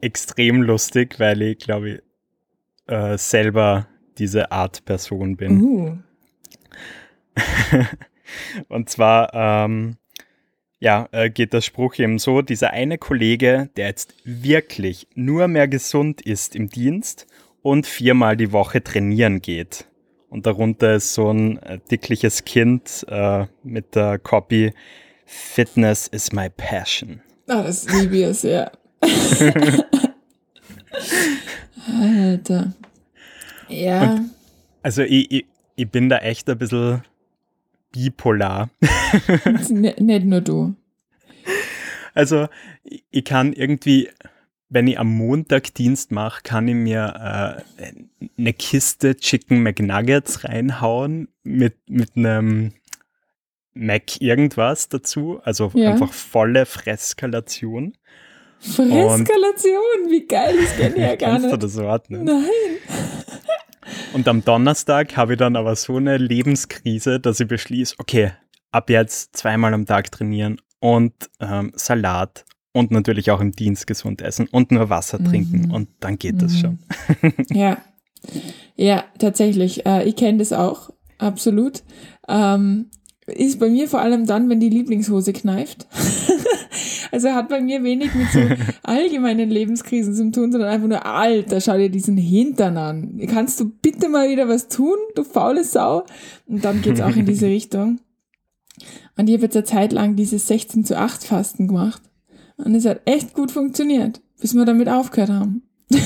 extrem 0.00 0.62
lustig, 0.62 1.18
weil 1.18 1.40
ich, 1.42 1.58
glaube 1.58 1.90
ich, 1.90 2.02
äh, 2.86 3.16
selber 3.16 3.86
diese 4.18 4.52
Art 4.52 4.84
Person 4.84 5.36
bin. 5.36 5.62
Uh. 5.62 5.98
und 8.68 8.90
zwar, 8.90 9.32
ähm, 9.32 9.96
ja, 10.78 11.08
äh, 11.12 11.30
geht 11.30 11.52
der 11.52 11.60
Spruch 11.62 11.98
eben 11.98 12.18
so, 12.18 12.42
dieser 12.42 12.70
eine 12.70 12.98
Kollege, 12.98 13.70
der 13.76 13.86
jetzt 13.86 14.14
wirklich 14.24 15.08
nur 15.14 15.48
mehr 15.48 15.68
gesund 15.68 16.20
ist 16.20 16.54
im 16.56 16.68
Dienst 16.68 17.26
und 17.62 17.86
viermal 17.86 18.36
die 18.36 18.52
Woche 18.52 18.82
trainieren 18.82 19.40
geht 19.40 19.89
und 20.30 20.46
darunter 20.46 20.94
ist 20.94 21.12
so 21.14 21.30
ein 21.30 21.58
äh, 21.58 21.78
dickliches 21.90 22.44
Kind 22.44 23.04
äh, 23.08 23.46
mit 23.62 23.94
der 23.94 24.18
Copy 24.18 24.72
Fitness 25.26 26.06
is 26.08 26.32
my 26.32 26.48
passion. 26.48 27.20
Ah, 27.46 27.62
das 27.62 27.88
liebe 27.88 28.16
ich 28.16 28.38
sehr. 28.38 28.72
Alter. 32.00 32.72
Ja. 33.68 34.14
Und 34.14 34.30
also 34.82 35.02
ich, 35.02 35.30
ich, 35.30 35.46
ich 35.76 35.88
bin 35.88 36.08
da 36.08 36.18
echt 36.18 36.48
ein 36.48 36.58
bisschen 36.58 37.02
bipolar. 37.92 38.70
nicht 39.78 40.24
nur 40.24 40.40
du. 40.40 40.74
Also 42.14 42.48
ich 43.10 43.24
kann 43.24 43.52
irgendwie, 43.52 44.08
wenn 44.70 44.86
ich 44.86 44.98
am 44.98 45.08
Montag 45.08 45.74
Dienst 45.74 46.12
mache, 46.12 46.42
kann 46.42 46.68
ich 46.68 46.76
mir 46.76 47.64
äh, 47.78 47.92
eine 48.38 48.52
Kiste 48.52 49.16
Chicken 49.16 49.62
McNuggets 49.62 50.44
reinhauen 50.44 51.28
mit, 51.42 51.76
mit 51.88 52.16
einem 52.16 52.72
Mac 53.74 54.20
irgendwas 54.20 54.88
dazu. 54.88 55.40
Also 55.42 55.72
ja. 55.74 55.90
einfach 55.90 56.12
volle 56.12 56.66
Freskalation. 56.66 57.94
Freskalation, 58.60 60.08
wie 60.08 60.26
geil, 60.26 60.56
das 60.60 60.76
kenne 60.76 60.94
ich 60.94 61.02
ja 61.02 61.16
gar 61.16 61.32
nicht. 61.32 61.50
Kannst 61.50 61.52
du 61.52 61.56
das 61.56 61.76
Wort 61.76 62.10
nicht? 62.10 62.22
Nein. 62.22 62.44
Und 64.12 64.28
am 64.28 64.44
Donnerstag 64.44 65.16
habe 65.16 65.32
ich 65.32 65.38
dann 65.38 65.56
aber 65.56 65.74
so 65.74 65.96
eine 65.96 66.16
Lebenskrise, 66.16 67.18
dass 67.18 67.40
ich 67.40 67.48
beschließe, 67.48 67.96
okay, 67.98 68.32
ab 68.70 68.88
jetzt 68.88 69.36
zweimal 69.36 69.74
am 69.74 69.86
Tag 69.86 70.12
trainieren 70.12 70.60
und 70.78 71.12
ähm, 71.40 71.72
Salat 71.74 72.44
und 72.72 72.90
natürlich 72.90 73.30
auch 73.30 73.40
im 73.40 73.52
Dienst 73.52 73.86
gesund 73.86 74.22
essen 74.22 74.48
und 74.50 74.70
nur 74.70 74.90
Wasser 74.90 75.20
mhm. 75.20 75.24
trinken 75.24 75.70
und 75.70 75.88
dann 76.00 76.18
geht 76.18 76.36
mhm. 76.36 76.38
das 76.38 76.58
schon. 76.58 76.78
ja, 77.50 77.78
ja, 78.76 79.04
tatsächlich. 79.18 79.86
Äh, 79.86 80.08
ich 80.08 80.16
kenne 80.16 80.38
das 80.38 80.52
auch, 80.52 80.90
absolut. 81.18 81.82
Ähm, 82.28 82.86
ist 83.26 83.60
bei 83.60 83.68
mir 83.68 83.88
vor 83.88 84.00
allem 84.00 84.26
dann, 84.26 84.48
wenn 84.48 84.60
die 84.60 84.70
Lieblingshose 84.70 85.32
kneift. 85.32 85.86
also 87.12 87.30
hat 87.30 87.48
bei 87.48 87.60
mir 87.60 87.82
wenig 87.84 88.12
mit 88.14 88.30
so 88.32 88.40
allgemeinen 88.82 89.50
Lebenskrisen 89.50 90.14
zu 90.14 90.30
tun, 90.30 90.50
sondern 90.52 90.70
einfach 90.70 90.88
nur, 90.88 91.06
Alter, 91.06 91.60
schau 91.60 91.76
dir 91.76 91.90
diesen 91.90 92.16
Hintern 92.16 92.76
an. 92.76 93.20
Kannst 93.28 93.60
du 93.60 93.70
bitte 93.70 94.08
mal 94.08 94.28
wieder 94.28 94.48
was 94.48 94.68
tun, 94.68 94.96
du 95.14 95.22
faule 95.22 95.64
Sau? 95.64 96.04
Und 96.46 96.64
dann 96.64 96.82
geht's 96.82 97.00
auch 97.00 97.14
in 97.14 97.26
diese 97.26 97.46
Richtung. 97.46 98.00
Und 99.16 99.28
ich 99.28 99.34
habe 99.34 99.44
jetzt 99.44 99.56
eine 99.56 99.64
Zeit 99.64 99.92
lang 99.92 100.16
dieses 100.16 100.46
16 100.46 100.84
zu 100.84 100.98
8 100.98 101.22
Fasten 101.22 101.68
gemacht. 101.68 102.02
Und 102.64 102.74
es 102.74 102.86
hat 102.86 103.02
echt 103.04 103.34
gut 103.34 103.50
funktioniert, 103.50 104.20
bis 104.40 104.54
wir 104.54 104.64
damit 104.64 104.88
aufgehört 104.88 105.30
haben. 105.30 105.62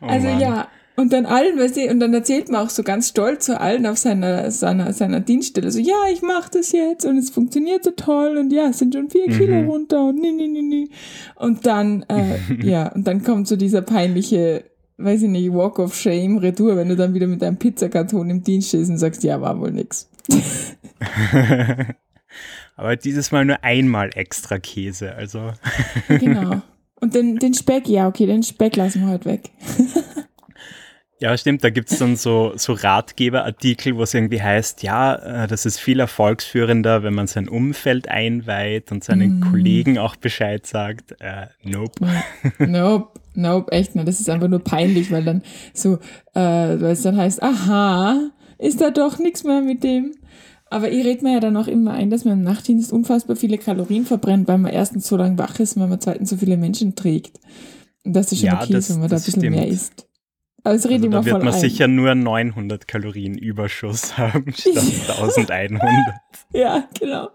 oh 0.00 0.06
also 0.06 0.26
Mann. 0.28 0.40
ja, 0.40 0.68
und 0.94 1.12
dann 1.12 1.24
allen, 1.24 1.58
weißt 1.58 1.76
du, 1.76 1.90
und 1.90 2.00
dann 2.00 2.12
erzählt 2.12 2.50
man 2.50 2.66
auch 2.66 2.70
so 2.70 2.82
ganz 2.82 3.08
stolz 3.08 3.46
zu 3.46 3.58
allen 3.58 3.86
auf 3.86 3.96
seiner, 3.96 4.50
seiner, 4.50 4.92
seiner 4.92 5.20
Dienststelle, 5.20 5.70
so, 5.70 5.78
ja, 5.78 5.96
ich 6.12 6.20
mache 6.20 6.50
das 6.52 6.72
jetzt 6.72 7.06
und 7.06 7.16
es 7.16 7.30
funktioniert 7.30 7.82
so 7.84 7.92
toll 7.92 8.36
und 8.36 8.52
ja, 8.52 8.68
es 8.68 8.78
sind 8.78 8.94
schon 8.94 9.08
vier 9.08 9.28
mhm. 9.28 9.32
Kilo 9.32 9.60
runter 9.62 10.08
und 10.08 10.20
nee, 10.20 10.32
nee, 10.32 10.48
nee, 10.48 10.62
nee. 10.62 10.88
Und 11.36 11.66
dann, 11.66 12.04
äh, 12.08 12.36
ja, 12.62 12.92
und 12.92 13.06
dann 13.06 13.24
kommt 13.24 13.48
so 13.48 13.56
dieser 13.56 13.80
peinliche, 13.80 14.64
weiß 14.98 15.22
ich 15.22 15.30
nicht, 15.30 15.52
Walk 15.52 15.78
of 15.78 15.94
Shame, 15.94 16.36
Retour, 16.38 16.76
wenn 16.76 16.90
du 16.90 16.96
dann 16.96 17.14
wieder 17.14 17.26
mit 17.26 17.40
deinem 17.40 17.56
Pizzakarton 17.56 18.28
im 18.28 18.42
Dienst 18.42 18.68
stehst 18.68 18.90
und 18.90 18.98
sagst, 18.98 19.22
ja, 19.24 19.40
war 19.40 19.58
wohl 19.58 19.72
nix. 19.72 20.10
Aber 22.76 22.96
dieses 22.96 23.30
Mal 23.32 23.44
nur 23.44 23.62
einmal 23.62 24.10
extra 24.14 24.58
Käse, 24.58 25.14
also. 25.14 25.52
genau. 26.08 26.62
Und 27.00 27.14
den, 27.14 27.36
den 27.36 27.54
Speck, 27.54 27.88
ja, 27.88 28.08
okay, 28.08 28.26
den 28.26 28.42
Speck 28.42 28.76
lassen 28.76 29.02
wir 29.02 29.12
heute 29.12 29.26
weg. 29.26 29.50
Ja, 31.22 31.38
stimmt. 31.38 31.62
Da 31.62 31.70
gibt 31.70 31.88
es 31.92 32.00
dann 32.00 32.16
so, 32.16 32.52
so 32.56 32.72
Ratgeberartikel, 32.72 33.96
wo 33.96 34.02
es 34.02 34.12
irgendwie 34.12 34.42
heißt, 34.42 34.82
ja, 34.82 35.44
äh, 35.44 35.46
das 35.46 35.66
ist 35.66 35.78
viel 35.78 36.00
erfolgsführender, 36.00 37.04
wenn 37.04 37.14
man 37.14 37.28
sein 37.28 37.48
Umfeld 37.48 38.08
einweiht 38.08 38.90
und 38.90 39.04
seinen 39.04 39.38
mm. 39.38 39.40
Kollegen 39.42 39.98
auch 39.98 40.16
Bescheid 40.16 40.66
sagt. 40.66 41.14
Äh, 41.20 41.46
nope. 41.62 42.08
Nope, 42.58 43.20
nope, 43.36 43.70
echt 43.70 43.94
nicht. 43.94 44.08
Das 44.08 44.18
ist 44.18 44.28
einfach 44.30 44.48
nur 44.48 44.64
peinlich, 44.64 45.12
weil 45.12 45.22
dann 45.22 45.42
so, 45.72 46.00
äh, 46.34 46.40
weil 46.40 46.90
es 46.90 47.02
dann 47.02 47.16
heißt, 47.16 47.40
aha, 47.40 48.30
ist 48.58 48.80
da 48.80 48.90
doch 48.90 49.20
nichts 49.20 49.44
mehr 49.44 49.60
mit 49.60 49.84
dem. 49.84 50.16
Aber 50.72 50.90
ich 50.90 51.04
rede 51.04 51.22
mir 51.22 51.34
ja 51.34 51.40
dann 51.40 51.58
auch 51.58 51.66
immer 51.66 51.92
ein, 51.92 52.08
dass 52.08 52.24
man 52.24 52.38
im 52.38 52.44
Nachtdienst 52.44 52.94
unfassbar 52.94 53.36
viele 53.36 53.58
Kalorien 53.58 54.06
verbrennt, 54.06 54.48
weil 54.48 54.56
man 54.56 54.72
erstens 54.72 55.06
so 55.06 55.18
lange 55.18 55.36
wach 55.36 55.60
ist, 55.60 55.78
weil 55.78 55.86
man 55.86 56.00
zweitens 56.00 56.30
so 56.30 56.38
viele 56.38 56.56
Menschen 56.56 56.96
trägt. 56.96 57.38
Und 58.04 58.14
das 58.14 58.32
ist 58.32 58.38
schon 58.38 58.46
ja, 58.46 58.62
okay, 58.62 58.72
das, 58.72 58.88
wenn 58.88 59.00
man 59.00 59.10
da 59.10 59.16
ein 59.16 59.22
bisschen 59.22 59.42
stimmt. 59.42 59.56
mehr 59.56 59.68
isst. 59.68 60.08
Also 60.64 60.88
rede 60.88 61.08
also 61.08 61.18
da 61.18 61.24
wird 61.26 61.44
man 61.44 61.52
ein. 61.52 61.60
sicher 61.60 61.88
nur 61.88 62.14
900 62.14 62.88
Kalorien 62.88 63.36
Überschuss 63.36 64.16
haben 64.16 64.50
statt 64.56 64.78
1100. 65.10 65.82
ja, 66.54 66.88
genau. 66.98 67.28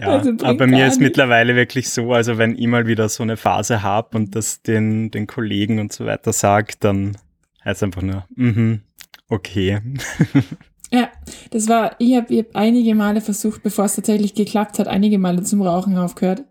ja, 0.00 0.08
also 0.08 0.30
aber 0.42 0.54
bei 0.54 0.66
mir 0.66 0.88
ist 0.88 0.94
nicht. 0.94 1.02
mittlerweile 1.02 1.54
wirklich 1.54 1.88
so, 1.88 2.12
also 2.12 2.36
wenn 2.36 2.58
ich 2.58 2.66
mal 2.66 2.88
wieder 2.88 3.08
so 3.08 3.22
eine 3.22 3.36
Phase 3.36 3.84
habe 3.84 4.16
und 4.16 4.34
das 4.34 4.62
den, 4.62 5.12
den 5.12 5.28
Kollegen 5.28 5.78
und 5.78 5.92
so 5.92 6.04
weiter 6.04 6.32
sagt, 6.32 6.82
dann 6.82 7.16
heißt 7.64 7.76
es 7.76 7.82
einfach 7.84 8.02
nur, 8.02 8.26
mhm, 8.34 8.80
okay. 9.28 9.78
ja, 10.92 11.08
das 11.50 11.68
war, 11.68 11.94
ich 11.98 12.16
habe 12.16 12.38
hab 12.38 12.56
einige 12.56 12.94
Male 12.94 13.20
versucht, 13.20 13.62
bevor 13.62 13.84
es 13.84 13.94
tatsächlich 13.94 14.34
geklappt 14.34 14.78
hat, 14.78 14.88
einige 14.88 15.18
Male 15.18 15.42
zum 15.42 15.62
Rauchen 15.62 15.96
aufgehört. 15.96 16.44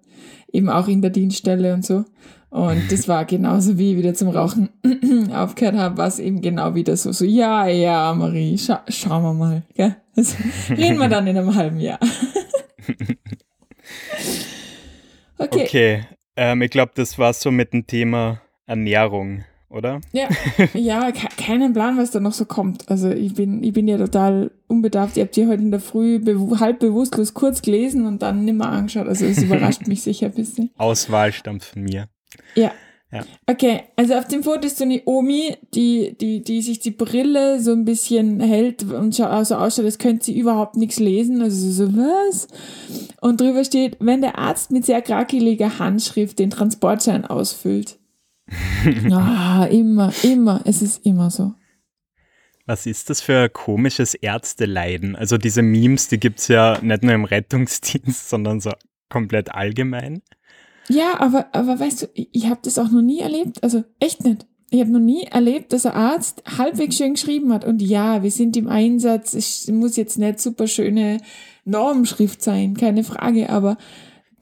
Eben 0.51 0.69
auch 0.69 0.88
in 0.88 1.01
der 1.01 1.12
Dienststelle 1.12 1.74
und 1.74 1.86
so. 1.86 2.05
Und 2.50 2.91
das 2.91 3.08
war 3.08 3.25
genauso 3.25 3.77
wie 3.77 3.91
ich 3.91 3.98
wieder 3.98 4.15
zum 4.15 4.29
Rauchen 4.29 4.69
aufgehört 5.34 5.75
habe, 5.75 5.98
war 5.98 6.08
es 6.08 6.17
eben 6.17 6.41
genau 6.41 6.74
wieder 6.74 6.98
so, 6.98 7.12
so, 7.12 7.24
ja, 7.24 7.67
ja, 7.67 8.12
Marie, 8.15 8.58
scha 8.58 8.84
schauen 8.88 9.22
wir 9.22 9.34
mal, 9.34 9.62
gell? 9.75 9.96
Das 10.15 10.36
reden 10.69 10.98
wir 10.98 11.10
dann 11.10 11.27
in 11.27 11.38
einem 11.38 11.53
halben 11.53 11.79
Jahr. 11.79 12.00
okay. 15.38 15.63
Okay, 15.63 16.05
ähm, 16.36 16.63
ich 16.63 16.72
glaube, 16.72 16.93
das 16.96 17.19
war 17.19 17.34
so 17.34 17.51
mit 17.51 17.72
dem 17.72 17.86
Thema 17.86 18.41
Ernährung, 18.65 19.43
oder? 19.69 20.01
Ja, 20.11 20.27
ja, 20.73 21.11
keinen 21.11 21.73
Plan, 21.73 21.97
was 21.97 22.11
da 22.11 22.19
noch 22.19 22.33
so 22.33 22.45
kommt. 22.45 22.89
Also 22.89 23.09
ich 23.09 23.35
bin, 23.35 23.63
ich 23.63 23.73
bin 23.73 23.88
ja 23.88 23.97
total 23.97 24.51
unbedarft. 24.67 25.17
Ihr 25.17 25.23
habt 25.23 25.35
die 25.35 25.47
heute 25.47 25.61
in 25.61 25.71
der 25.71 25.79
Früh 25.79 26.19
bewu 26.19 26.59
halb 26.59 26.79
bewusstlos 26.79 27.33
kurz 27.33 27.61
gelesen 27.61 28.05
und 28.05 28.21
dann 28.21 28.45
nimmer 28.45 28.69
angeschaut. 28.69 29.07
Also 29.07 29.25
es 29.25 29.41
überrascht 29.41 29.81
mich 29.88 30.01
sicher 30.01 30.27
ein 30.27 30.33
bisschen. 30.33 30.71
Auswahl 30.77 31.31
stammt 31.31 31.63
von 31.63 31.83
mir. 31.83 32.07
Ja. 32.55 32.71
ja. 33.11 33.23
Okay, 33.45 33.83
also 33.95 34.15
auf 34.15 34.27
dem 34.27 34.43
Foto 34.43 34.65
ist 34.65 34.77
so 34.77 34.85
eine 34.85 35.01
Omi, 35.05 35.55
die, 35.75 36.15
die, 36.19 36.43
die 36.43 36.61
sich 36.61 36.79
die 36.79 36.91
Brille 36.91 37.59
so 37.59 37.71
ein 37.71 37.85
bisschen 37.85 38.39
hält 38.39 38.83
und 38.83 39.13
so 39.13 39.25
also 39.25 39.55
ausschaut, 39.55 39.85
als 39.85 39.99
könnte 39.99 40.25
sie 40.25 40.38
überhaupt 40.38 40.77
nichts 40.77 40.99
lesen. 40.99 41.43
Also 41.43 41.69
so, 41.69 41.95
was? 41.95 42.47
Und 43.21 43.39
drüber 43.39 43.63
steht, 43.63 43.97
wenn 43.99 44.21
der 44.21 44.39
Arzt 44.39 44.71
mit 44.71 44.85
sehr 44.85 45.03
krakeliger 45.03 45.77
Handschrift 45.77 46.39
den 46.39 46.49
Transportschein 46.49 47.25
ausfüllt. 47.25 47.99
Ah, 49.12 49.65
immer, 49.72 50.13
immer, 50.24 50.62
es 50.65 50.82
ist 50.82 51.06
immer 51.06 51.29
so. 51.29 51.53
Was 52.65 52.86
ist 52.86 53.10
das 53.10 53.20
für 53.22 53.46
ein 53.46 53.53
komisches 53.53 54.13
Ärzteleiden? 54.13 55.15
Also 55.15 55.39
diese 55.39 55.63
Memes, 55.63 56.08
die 56.08 56.20
gibt 56.20 56.39
es 56.39 56.50
ja 56.50 56.77
nicht 56.84 57.01
nur 57.01 57.13
im 57.13 57.25
Rettungsdienst, 57.25 58.29
sondern 58.29 58.60
so 58.60 58.72
komplett 59.10 59.51
allgemein. 59.51 60.22
Ja, 60.88 61.20
aber, 61.20 61.48
aber 61.53 61.79
weißt 61.79 62.03
du, 62.03 62.08
ich, 62.13 62.29
ich 62.32 62.46
habe 62.46 62.60
das 62.63 62.77
auch 62.77 62.91
noch 62.91 63.01
nie 63.01 63.22
erlebt. 63.22 63.63
Also 63.63 63.84
echt 64.00 64.24
nicht. 64.24 64.46
Ich 64.72 64.82
habe 64.82 64.91
noch 64.91 65.00
nie 65.00 65.24
erlebt, 65.24 65.74
dass 65.74 65.88
ein 65.88 65.94
Arzt 65.94 66.44
halbwegs 66.60 66.98
schön 66.98 67.15
geschrieben 67.15 67.51
hat. 67.51 67.65
Und 67.65 67.82
ja, 67.82 68.22
wir 68.22 68.29
sind 68.29 68.56
im 68.56 68.68
Einsatz. 68.68 69.34
Es 69.34 69.68
muss 69.68 69.96
jetzt 69.96 70.20
nicht 70.20 70.39
super 70.39 70.68
schöne 70.68 71.22
Normschrift 71.65 72.44
sein, 72.44 72.75
keine 72.75 73.03
Frage. 73.03 73.50
Aber 73.50 73.77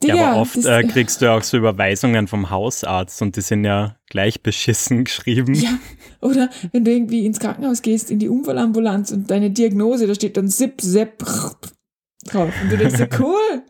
Digga, 0.02 0.14
ja, 0.14 0.30
aber 0.32 0.40
oft 0.42 0.64
äh, 0.64 0.84
kriegst 0.84 1.22
du 1.22 1.32
auch 1.32 1.42
so 1.42 1.56
Überweisungen 1.56 2.28
vom 2.28 2.50
Hausarzt 2.50 3.20
und 3.20 3.36
die 3.36 3.40
sind 3.40 3.64
ja 3.64 3.96
gleich 4.08 4.42
beschissen 4.42 5.04
geschrieben. 5.04 5.54
Ja, 5.54 5.78
oder 6.20 6.50
wenn 6.72 6.84
du 6.84 6.92
irgendwie 6.92 7.26
ins 7.26 7.40
Krankenhaus 7.40 7.82
gehst, 7.82 8.10
in 8.10 8.18
die 8.18 8.28
Unfallambulanz 8.28 9.10
und 9.10 9.30
deine 9.30 9.50
Diagnose, 9.50 10.06
da 10.06 10.14
steht 10.14 10.36
dann 10.36 10.48
Zip, 10.48 10.80
Zip 10.80 11.18
drauf. 11.18 12.52
Und 12.62 12.70
du 12.70 12.76
denkst 12.76 12.96
dir, 12.96 13.08
cool, 13.18 13.62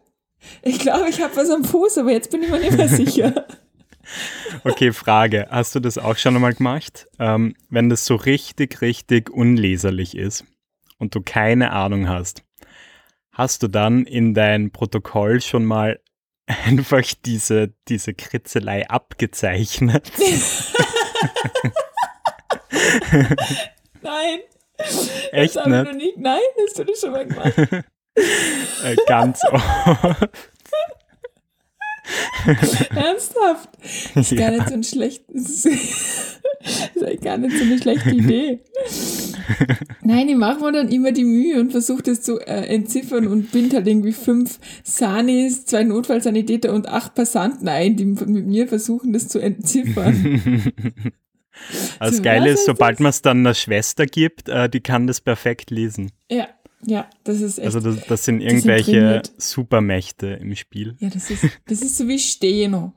ich 0.62 0.78
glaube, 0.78 1.08
ich 1.08 1.22
habe 1.22 1.34
was 1.36 1.50
am 1.50 1.64
Fuß, 1.64 1.98
aber 1.98 2.12
jetzt 2.12 2.30
bin 2.30 2.42
ich 2.42 2.50
mir 2.50 2.60
nicht 2.60 2.76
mehr 2.76 2.88
sicher. 2.88 3.46
Okay, 4.64 4.92
Frage. 4.92 5.48
Hast 5.50 5.74
du 5.74 5.80
das 5.80 5.98
auch 5.98 6.16
schon 6.16 6.34
einmal 6.34 6.54
gemacht? 6.54 7.08
Ähm, 7.18 7.54
wenn 7.68 7.90
das 7.90 8.06
so 8.06 8.14
richtig, 8.14 8.80
richtig 8.80 9.28
unleserlich 9.28 10.16
ist 10.16 10.46
und 10.96 11.14
du 11.14 11.20
keine 11.20 11.72
Ahnung 11.72 12.08
hast, 12.08 12.42
hast 13.30 13.62
du 13.62 13.68
dann 13.68 14.06
in 14.06 14.32
dein 14.32 14.70
Protokoll 14.70 15.42
schon 15.42 15.66
mal 15.66 16.00
einfach 16.48 17.02
diese, 17.24 17.72
diese 17.88 18.14
Kritzelei 18.14 18.88
abgezeichnet? 18.88 20.10
Nein. 24.02 24.40
Echt 25.32 25.56
das 25.56 25.66
nicht? 25.66 26.18
Nein, 26.18 26.40
hast 26.64 26.78
du 26.78 26.84
das 26.84 27.00
schon 27.00 27.10
mal 27.10 27.26
gemacht? 27.26 27.58
Äh, 28.84 28.96
ganz 29.06 29.40
oft. 29.50 29.64
Ernsthaft? 32.94 33.70
Das 34.14 34.32
ist 34.32 34.38
ja. 34.38 34.48
gar 34.48 34.56
nicht 34.56 34.68
so 34.68 34.74
ein 34.74 34.84
schlecht, 34.84 35.24
das 35.28 35.44
ist, 35.64 36.40
ist 36.94 37.22
gar 37.22 37.38
nicht 37.38 37.56
so 37.56 37.64
eine 37.64 37.78
schlechte 37.78 38.10
Idee. 38.10 38.60
Nein, 40.02 40.28
ich 40.28 40.36
mache 40.36 40.60
mir 40.60 40.72
dann 40.72 40.88
immer 40.88 41.12
die 41.12 41.24
Mühe 41.24 41.60
und 41.60 41.70
versuche 41.70 42.02
das 42.02 42.22
zu 42.22 42.38
äh, 42.38 42.66
entziffern 42.66 43.26
und 43.26 43.52
bind 43.52 43.74
halt 43.74 43.86
irgendwie 43.86 44.12
fünf 44.12 44.58
Sanis, 44.82 45.66
zwei 45.66 45.84
Notfallsanitäter 45.84 46.72
und 46.72 46.88
acht 46.88 47.14
Passanten 47.14 47.68
ein, 47.68 47.96
die 47.96 48.04
mit 48.04 48.46
mir 48.46 48.68
versuchen, 48.68 49.12
das 49.12 49.28
zu 49.28 49.38
entziffern. 49.38 50.72
Das 51.98 52.18
so, 52.18 52.22
Geile 52.22 52.50
ist, 52.50 52.66
sobald 52.66 53.00
man 53.00 53.10
es 53.10 53.22
dann 53.22 53.38
einer 53.38 53.54
Schwester 53.54 54.06
gibt, 54.06 54.48
äh, 54.48 54.68
die 54.68 54.80
kann 54.80 55.06
das 55.08 55.20
perfekt 55.20 55.70
lesen. 55.70 56.12
Ja, 56.30 56.48
ja, 56.84 57.08
das 57.24 57.40
ist 57.40 57.58
echt. 57.58 57.66
Also 57.66 57.80
das, 57.80 58.06
das 58.06 58.24
sind 58.24 58.40
irgendwelche 58.40 59.22
Supermächte 59.36 60.28
im 60.28 60.54
Spiel. 60.54 60.96
Ja, 61.00 61.10
das 61.10 61.30
ist, 61.30 61.44
das 61.66 61.82
ist 61.82 61.96
so 61.96 62.06
wie 62.08 62.18
Steno. 62.18 62.92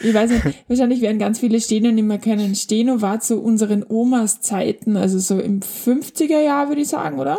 Ich 0.00 0.14
weiß 0.14 0.30
nicht, 0.30 0.64
wahrscheinlich 0.68 1.00
werden 1.00 1.18
ganz 1.18 1.40
viele 1.40 1.60
Steno 1.60 1.90
nicht 1.90 2.04
mehr 2.04 2.18
kennen. 2.18 2.54
Steno 2.54 3.00
war 3.02 3.20
zu 3.20 3.40
unseren 3.40 3.84
Omas 3.88 4.40
Zeiten, 4.40 4.96
also 4.96 5.18
so 5.18 5.40
im 5.40 5.60
50er 5.60 6.40
Jahr, 6.40 6.68
würde 6.68 6.82
ich 6.82 6.88
sagen, 6.88 7.18
oder? 7.18 7.38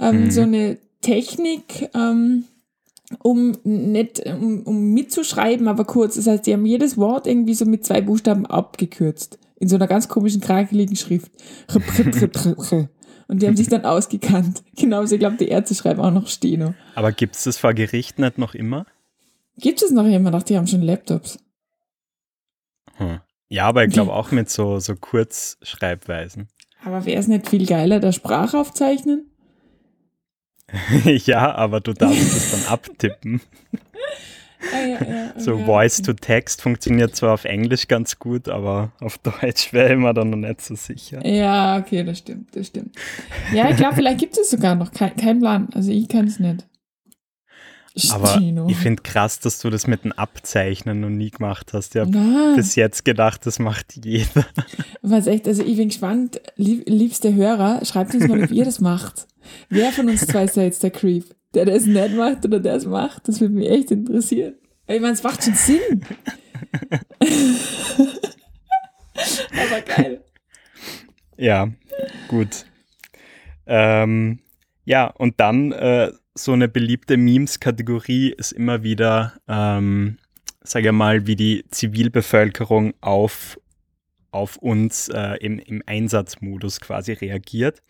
Ähm, 0.00 0.24
mhm. 0.24 0.30
So 0.30 0.42
eine 0.42 0.78
Technik, 1.02 1.90
ähm, 1.94 2.44
um 3.22 3.56
nicht, 3.64 4.24
um, 4.26 4.62
um 4.62 4.92
mitzuschreiben, 4.92 5.68
aber 5.68 5.84
kurz. 5.84 6.16
Das 6.16 6.26
heißt, 6.26 6.46
die 6.46 6.52
haben 6.54 6.66
jedes 6.66 6.96
Wort 6.96 7.26
irgendwie 7.26 7.54
so 7.54 7.64
mit 7.64 7.84
zwei 7.84 8.00
Buchstaben 8.00 8.46
abgekürzt. 8.46 9.38
In 9.60 9.68
so 9.68 9.76
einer 9.76 9.88
ganz 9.88 10.08
komischen, 10.08 10.40
krakeligen 10.40 10.96
Schrift. 10.96 11.32
Und 13.28 13.42
die 13.42 13.46
haben 13.46 13.56
sich 13.56 13.68
dann 13.68 13.84
ausgekannt. 13.84 14.62
Genauso, 14.76 15.14
ich 15.14 15.20
glaube, 15.20 15.36
die 15.36 15.48
Ärzte 15.48 15.74
schreiben 15.74 16.00
auch 16.00 16.10
noch 16.10 16.26
Steno. 16.26 16.74
Aber 16.94 17.12
gibt 17.12 17.36
es 17.36 17.44
das 17.44 17.58
vor 17.58 17.74
Gericht 17.74 18.18
nicht 18.18 18.38
noch 18.38 18.54
immer? 18.54 18.86
Gibt 19.58 19.82
es 19.82 19.90
noch 19.90 20.06
immer? 20.06 20.30
Doch, 20.30 20.42
die 20.42 20.56
haben 20.56 20.66
schon 20.66 20.82
Laptops. 20.82 21.38
Hm. 22.96 23.20
Ja, 23.48 23.66
aber 23.66 23.84
ich 23.84 23.92
glaube 23.92 24.12
auch 24.14 24.30
mit 24.30 24.48
so, 24.48 24.80
so 24.80 24.96
Kurzschreibweisen. 24.96 26.48
Aber 26.84 27.04
wäre 27.04 27.20
es 27.20 27.28
nicht 27.28 27.48
viel 27.48 27.66
geiler, 27.66 28.00
da 28.00 28.12
Sprachaufzeichnen? 28.12 29.30
ja, 31.04 31.54
aber 31.54 31.80
du 31.80 31.92
darfst 31.92 32.36
es 32.36 32.50
dann 32.50 32.72
abtippen. 32.72 33.40
Ah, 34.72 34.80
ja, 34.80 35.04
ja, 35.04 35.32
so 35.36 35.56
ja. 35.56 35.64
Voice 35.64 36.02
to 36.02 36.12
Text 36.12 36.62
funktioniert 36.62 37.14
zwar 37.14 37.34
auf 37.34 37.44
Englisch 37.44 37.88
ganz 37.88 38.18
gut, 38.18 38.48
aber 38.48 38.92
auf 39.00 39.18
Deutsch 39.18 39.72
wäre 39.72 39.94
ich 39.94 39.98
mir 39.98 40.12
dann 40.12 40.30
noch 40.30 40.36
nicht 40.36 40.60
so 40.60 40.74
sicher. 40.74 41.24
Ja, 41.26 41.78
okay, 41.78 42.02
das 42.04 42.18
stimmt, 42.18 42.54
das 42.56 42.66
stimmt. 42.68 42.96
Ja, 43.54 43.70
ich 43.70 43.76
glaube, 43.76 43.96
vielleicht 43.96 44.18
gibt 44.18 44.36
es 44.36 44.50
sogar 44.50 44.74
noch 44.74 44.92
kein, 44.92 45.16
kein 45.16 45.38
Plan. 45.38 45.68
Also 45.74 45.92
ich 45.92 46.08
kann 46.08 46.26
es 46.26 46.38
nicht. 46.38 46.64
Aber 48.10 48.28
Stino. 48.28 48.68
ich 48.68 48.76
finde 48.76 49.02
krass, 49.02 49.40
dass 49.40 49.60
du 49.60 49.70
das 49.70 49.86
mit 49.86 50.04
dem 50.04 50.12
Abzeichnen 50.12 51.00
noch 51.00 51.08
nie 51.08 51.30
gemacht 51.30 51.72
hast. 51.72 51.96
Ich 51.96 52.00
habe 52.00 52.54
bis 52.54 52.76
jetzt 52.76 53.04
gedacht, 53.04 53.44
das 53.46 53.58
macht 53.58 53.96
jeder. 54.04 54.46
Was 55.02 55.26
echt, 55.26 55.48
also 55.48 55.62
ich 55.62 55.76
bin 55.76 55.88
gespannt, 55.88 56.40
lieb, 56.56 56.84
liebste 56.86 57.34
Hörer, 57.34 57.84
schreibt 57.84 58.14
uns 58.14 58.28
mal, 58.28 58.42
ob 58.42 58.50
ihr 58.50 58.64
das 58.64 58.80
macht. 58.80 59.26
Wer 59.68 59.90
von 59.92 60.08
uns 60.08 60.26
zwei 60.26 60.44
ist 60.44 60.56
jetzt 60.56 60.82
der 60.82 60.90
Creep? 60.90 61.24
Der, 61.54 61.64
der 61.64 61.76
es 61.76 61.86
nicht 61.86 62.14
macht 62.14 62.44
oder 62.44 62.60
der 62.60 62.74
es 62.74 62.84
macht? 62.84 63.26
Das 63.28 63.40
würde 63.40 63.54
mich 63.54 63.70
echt 63.70 63.90
interessieren. 63.90 64.54
Ich 64.86 65.00
meine, 65.00 65.14
es 65.14 65.22
macht 65.22 65.42
schon 65.44 65.54
Sinn. 65.54 66.04
Aber 69.52 69.80
geil. 69.82 70.22
Ja, 71.36 71.68
gut. 72.28 72.66
Ähm, 73.66 74.40
ja, 74.84 75.06
und 75.06 75.40
dann 75.40 75.72
äh, 75.72 76.12
so 76.34 76.52
eine 76.52 76.68
beliebte 76.68 77.16
Memes-Kategorie 77.16 78.34
ist 78.36 78.52
immer 78.52 78.82
wieder, 78.82 79.34
ähm, 79.48 80.18
sage 80.62 80.88
ich 80.88 80.92
mal, 80.92 81.26
wie 81.26 81.36
die 81.36 81.64
Zivilbevölkerung 81.70 82.94
auf, 83.00 83.60
auf 84.30 84.56
uns 84.56 85.08
äh, 85.08 85.36
im, 85.40 85.58
im 85.58 85.82
Einsatzmodus 85.86 86.80
quasi 86.80 87.12
reagiert. 87.12 87.82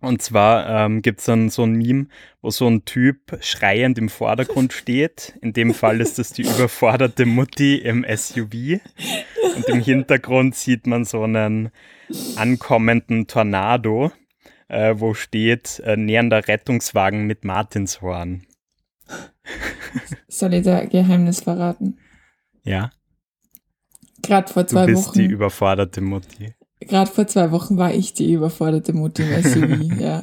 Und 0.00 0.22
zwar 0.22 0.66
ähm, 0.66 1.02
gibt 1.02 1.20
es 1.20 1.26
dann 1.26 1.50
so 1.50 1.64
ein 1.64 1.72
Meme, 1.72 2.06
wo 2.40 2.50
so 2.50 2.66
ein 2.66 2.86
Typ 2.86 3.38
schreiend 3.42 3.98
im 3.98 4.08
Vordergrund 4.08 4.72
steht. 4.72 5.34
In 5.42 5.52
dem 5.52 5.74
Fall 5.74 6.00
ist 6.00 6.18
das 6.18 6.32
die 6.32 6.42
überforderte 6.42 7.26
Mutti 7.26 7.76
im 7.76 8.04
SUV. 8.08 8.80
Und 9.56 9.68
im 9.68 9.80
Hintergrund 9.80 10.54
sieht 10.54 10.86
man 10.86 11.04
so 11.04 11.22
einen 11.22 11.70
ankommenden 12.36 13.26
Tornado, 13.26 14.10
äh, 14.68 14.94
wo 14.96 15.12
steht 15.12 15.80
äh, 15.80 15.98
nähernder 15.98 16.48
Rettungswagen 16.48 17.26
mit 17.26 17.44
Martinshorn. 17.44 18.46
Soll 20.28 20.54
ich 20.54 20.64
da 20.64 20.84
Geheimnis 20.86 21.42
verraten? 21.42 21.98
Ja. 22.64 22.90
Gerade 24.22 24.50
vor 24.50 24.66
zwei 24.66 24.82
Wochen. 24.82 24.86
Du 24.86 24.92
bist 24.94 25.08
Wochen. 25.08 25.18
die 25.18 25.26
überforderte 25.26 26.00
Mutti. 26.00 26.54
Gerade 26.80 27.10
vor 27.10 27.26
zwei 27.26 27.52
Wochen 27.52 27.76
war 27.76 27.92
ich 27.92 28.14
die 28.14 28.32
überforderte 28.32 28.92
Mutti 28.92 29.22
im 29.22 29.42
SUV, 29.42 30.00
ja. 30.00 30.22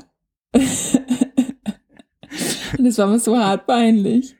Und 2.78 2.86
es 2.86 2.98
war 2.98 3.08
mir 3.08 3.20
so 3.20 3.38
hart 3.38 3.67
peinlich. 3.67 4.36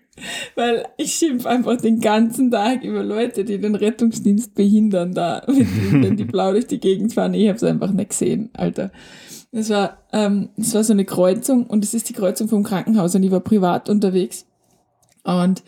Weil 0.56 0.88
ich 0.98 1.14
schimpf 1.14 1.46
einfach 1.46 1.78
den 1.78 2.00
ganzen 2.00 2.50
Tag 2.50 2.84
über 2.84 3.04
Leute, 3.04 3.46
die 3.46 3.60
den 3.60 3.76
Rettungsdienst 3.76 4.56
behindern, 4.56 5.14
da, 5.14 5.44
wenn 5.48 6.18
die 6.18 6.26
blau 6.26 6.52
durch 6.54 6.66
die 6.66 6.80
Gegend 6.80 7.14
fahren. 7.14 7.36
Ich 7.36 7.48
habe 7.48 7.58
es 7.58 7.64
einfach 7.64 7.92
nicht 7.92 8.10
gesehen, 8.10 8.50
Alter. 8.54 8.92
Es 9.52 9.70
war, 9.70 10.00
ähm, 10.14 10.50
es 10.58 10.74
war 10.74 10.84
so 10.84 10.94
eine 10.94 11.06
Kreuzung 11.06 11.68
und 11.68 11.84
es 11.84 11.94
ist 11.94 12.10
die 12.10 12.14
Kreuzung 12.14 12.48
vom 12.48 12.64
Krankenhaus 12.64 13.14
und 13.14 13.24
ich 13.24 13.32
war 13.32 13.42
privat 13.42 13.90
unterwegs. 13.90 14.46
Und 15.24 15.64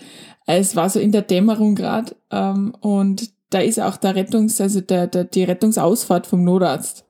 es 0.48 0.76
war 0.76 0.90
so 0.90 1.00
in 1.00 1.12
der 1.12 1.22
Dämmerung 1.22 1.76
gerade 1.76 2.16
ähm, 2.32 2.74
und 2.82 3.30
da 3.50 3.60
ist 3.60 3.80
auch 3.80 3.98
der 3.98 4.16
Rettungs, 4.16 4.60
also 4.62 4.82
der, 4.82 5.08
der, 5.08 5.24
die 5.24 5.44
Rettungsausfahrt 5.44 6.28
vom 6.28 6.44
Notarzt. 6.44 7.06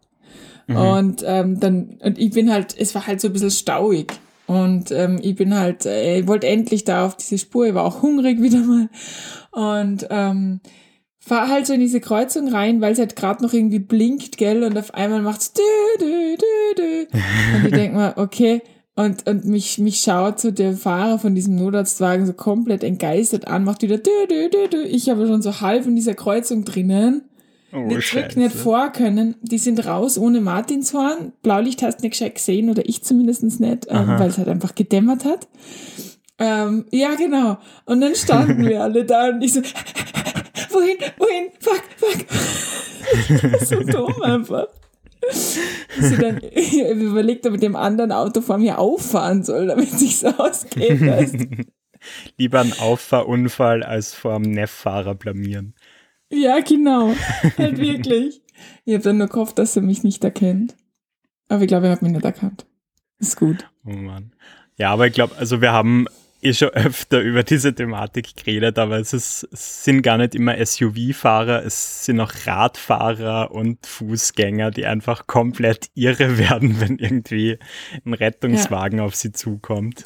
Mhm. 0.68 0.76
Und 0.76 1.24
ähm, 1.26 1.60
dann, 1.60 1.98
und 2.02 2.18
ich 2.18 2.32
bin 2.32 2.52
halt, 2.52 2.76
es 2.78 2.96
war 2.96 3.08
halt 3.08 3.20
so 3.22 3.28
ein 3.28 3.34
bisschen 3.34 3.52
stauig. 3.52 4.14
Und 4.48 4.92
ähm, 4.92 5.20
ich 5.22 5.36
bin 5.36 5.56
halt, 5.56 5.86
äh, 5.86 6.20
ich 6.20 6.28
wollte 6.28 6.48
endlich 6.48 6.84
da 6.84 7.06
auf 7.06 7.18
diese 7.18 7.38
Spur, 7.38 7.68
ich 7.68 7.74
war 7.74 7.84
auch 7.84 8.02
hungrig 8.02 8.42
wieder 8.42 8.60
mal. 8.60 8.90
Und 9.52 10.08
ähm, 10.10 10.62
fahr 11.20 11.50
halt 11.50 11.68
so 11.68 11.74
in 11.74 11.80
diese 11.80 12.00
Kreuzung 12.00 12.48
rein, 12.48 12.82
weil 12.82 12.94
es 12.94 13.00
halt 13.00 13.16
gerade 13.16 13.44
noch 13.44 13.54
irgendwie 13.54 13.80
blinkt, 13.80 14.38
gell, 14.38 14.64
und 14.64 14.78
auf 14.78 14.94
einmal 14.94 15.22
macht's 15.22 15.54
dü, 15.54 15.62
dü, 16.00 16.36
dü, 16.38 16.76
dü. 16.78 17.08
Und 17.56 17.66
ich 17.66 17.72
denk 17.74 17.94
mal, 17.94 18.14
okay, 18.16 18.62
und, 19.00 19.28
und 19.28 19.46
mich, 19.46 19.78
mich 19.78 20.02
schaut 20.02 20.42
so 20.42 20.52
der 20.52 20.74
Fahrer 20.74 21.20
von 21.20 21.34
diesem 21.34 21.56
Notarztwagen 21.56 22.26
so 22.26 22.34
komplett 22.34 22.84
entgeistert 22.84 23.48
an, 23.48 23.64
macht 23.64 23.82
wieder 23.82 23.98
dü, 23.98 24.28
dü, 24.30 24.50
dü, 24.50 24.68
dü. 24.68 24.84
Ich 24.84 25.10
habe 25.10 25.26
schon 25.26 25.42
so 25.42 25.62
halb 25.62 25.86
in 25.86 25.96
dieser 25.96 26.16
Kreuzung 26.16 26.66
drinnen. 26.66 27.22
Oh, 27.72 27.78
nicht 27.78 28.10
zurück 28.10 28.36
nicht 28.36 28.54
vor 28.54 28.90
können. 28.90 29.36
Die 29.42 29.58
sind 29.58 29.86
raus 29.86 30.18
ohne 30.18 30.42
Martinshorn. 30.42 31.32
Blaulicht 31.44 31.82
hast 31.82 32.00
du 32.00 32.02
nicht 32.02 32.12
gescheit 32.12 32.36
gesehen 32.36 32.70
oder 32.70 32.90
ich 32.90 33.02
zumindest 33.02 33.44
nicht, 33.44 33.88
ähm, 33.88 34.16
weil 34.18 34.28
es 34.28 34.38
halt 34.38 34.50
einfach 34.50 34.76
gedämmert 34.76 35.24
hat. 35.24 35.48
Ähm, 36.38 36.84
ja, 36.92 37.16
genau. 37.16 37.58
Und 37.86 38.02
dann 38.02 38.16
standen 38.16 38.68
wir 38.68 38.84
alle 38.84 39.06
da 39.06 39.30
und 39.30 39.42
ich 39.42 39.54
so, 39.54 39.62
wohin, 40.72 40.98
wohin, 41.18 41.52
fuck, 41.62 41.84
fuck. 41.96 42.26
so 43.66 43.80
dumm 43.80 44.22
einfach 44.24 44.68
sie 45.32 46.18
dann 46.18 46.38
überlegt, 47.02 47.46
ob 47.46 47.54
mit 47.54 47.64
dem 47.64 47.76
anderen 47.76 48.12
Auto 48.12 48.42
vor 48.42 48.58
mir 48.58 48.80
auffahren 48.80 49.44
soll, 49.44 49.68
damit 49.68 49.92
sich's 49.92 50.24
ausgehen 50.24 51.06
lässt. 51.06 51.36
Lieber 52.38 52.62
einen 52.62 52.74
Auffahrunfall 52.74 53.84
als 53.84 54.14
vor 54.14 54.40
dem 54.40 54.52
Nefffahrer 54.52 55.16
blamieren. 55.16 55.76
Ja, 56.32 56.60
genau. 56.62 57.14
Halt 57.58 57.78
wirklich. 57.78 58.42
Ich 58.86 58.94
habe 58.94 59.04
dann 59.04 59.18
nur 59.18 59.28
gehofft, 59.28 59.60
dass 59.60 59.76
er 59.76 59.82
mich 59.82 60.04
nicht 60.04 60.24
erkennt. 60.24 60.76
Aber 61.50 61.64
ich 61.64 61.68
glaube, 61.68 61.88
er 61.88 61.94
hat 61.94 62.02
mich 62.02 62.12
nicht 62.12 62.24
erkannt. 62.24 62.66
Ist 63.18 63.38
gut. 63.38 63.70
Oh 63.86 63.92
Mann. 63.92 64.32
Ja, 64.78 64.92
aber 64.92 65.08
ich 65.08 65.14
glaube, 65.14 65.36
also 65.38 65.60
wir 65.62 65.74
haben 65.74 66.06
eh 66.42 66.54
schon 66.54 66.70
öfter 66.70 67.20
über 67.20 67.44
diese 67.44 67.74
Thematik 67.74 68.36
geredet, 68.36 68.80
aber 68.80 68.98
es, 69.00 69.14
ist, 69.14 69.48
es 69.52 69.84
sind 69.84 70.02
gar 70.02 70.18
nicht 70.18 70.36
immer 70.36 70.56
SUV-Fahrer, 70.64 71.66
es 71.66 72.06
sind 72.06 72.20
auch 72.20 72.34
Radfahrer 72.46 73.52
und 73.52 73.86
Fußgänger, 73.86 74.72
die 74.72 74.86
einfach 74.86 75.28
komplett 75.28 75.90
irre 75.96 76.38
werden, 76.50 76.80
wenn 76.80 76.98
irgendwie 76.98 77.60
ein 78.06 78.14
Rettungswagen 78.14 79.00
ja. 79.00 79.06
auf 79.06 79.16
sie 79.16 79.32
zukommt. 79.32 80.06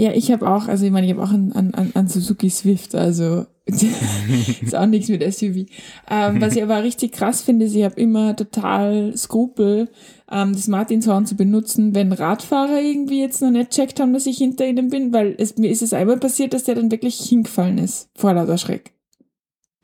Ja, 0.00 0.12
ich 0.12 0.30
habe 0.30 0.48
auch, 0.48 0.68
also 0.68 0.86
ich 0.86 0.92
meine, 0.92 1.06
ich 1.06 1.12
habe 1.12 1.22
auch 1.24 1.32
an, 1.32 1.52
an, 1.52 1.90
an 1.92 2.06
Suzuki 2.06 2.50
Swift, 2.50 2.94
also 2.94 3.46
ist 3.66 4.74
auch 4.76 4.86
nichts 4.86 5.08
mit 5.08 5.22
SUV. 5.22 5.66
Ähm, 6.08 6.40
was 6.40 6.54
ich 6.54 6.62
aber 6.62 6.84
richtig 6.84 7.12
krass 7.12 7.42
finde, 7.42 7.66
ist, 7.66 7.74
ich 7.74 7.82
habe 7.82 8.00
immer 8.00 8.36
total 8.36 9.16
Skrupel, 9.16 9.88
ähm, 10.30 10.52
das 10.52 10.68
Martinshorn 10.68 11.26
zu 11.26 11.34
benutzen, 11.34 11.96
wenn 11.96 12.12
Radfahrer 12.12 12.80
irgendwie 12.80 13.20
jetzt 13.20 13.42
noch 13.42 13.50
nicht 13.50 13.70
checkt 13.70 13.98
haben, 13.98 14.12
dass 14.12 14.26
ich 14.26 14.38
hinter 14.38 14.66
ihnen 14.66 14.88
bin, 14.88 15.12
weil 15.12 15.34
es, 15.36 15.56
mir 15.58 15.70
ist 15.70 15.82
es 15.82 15.92
einmal 15.92 16.18
passiert, 16.18 16.54
dass 16.54 16.64
der 16.64 16.76
dann 16.76 16.92
wirklich 16.92 17.16
hingefallen 17.16 17.78
ist, 17.78 18.08
vor 18.14 18.32
lauter 18.34 18.56
Schreck. 18.56 18.92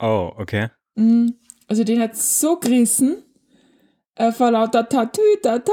Oh, 0.01 0.31
okay. 0.37 0.69
Mhm. 0.95 1.35
Also 1.67 1.83
den 1.83 2.01
hat 2.01 2.17
so 2.17 2.57
gerissen, 2.57 3.17
äh, 4.17 4.33
vor 4.33 4.51
lauter 4.51 4.89
Tatü, 4.89 5.21
Tata. 5.43 5.73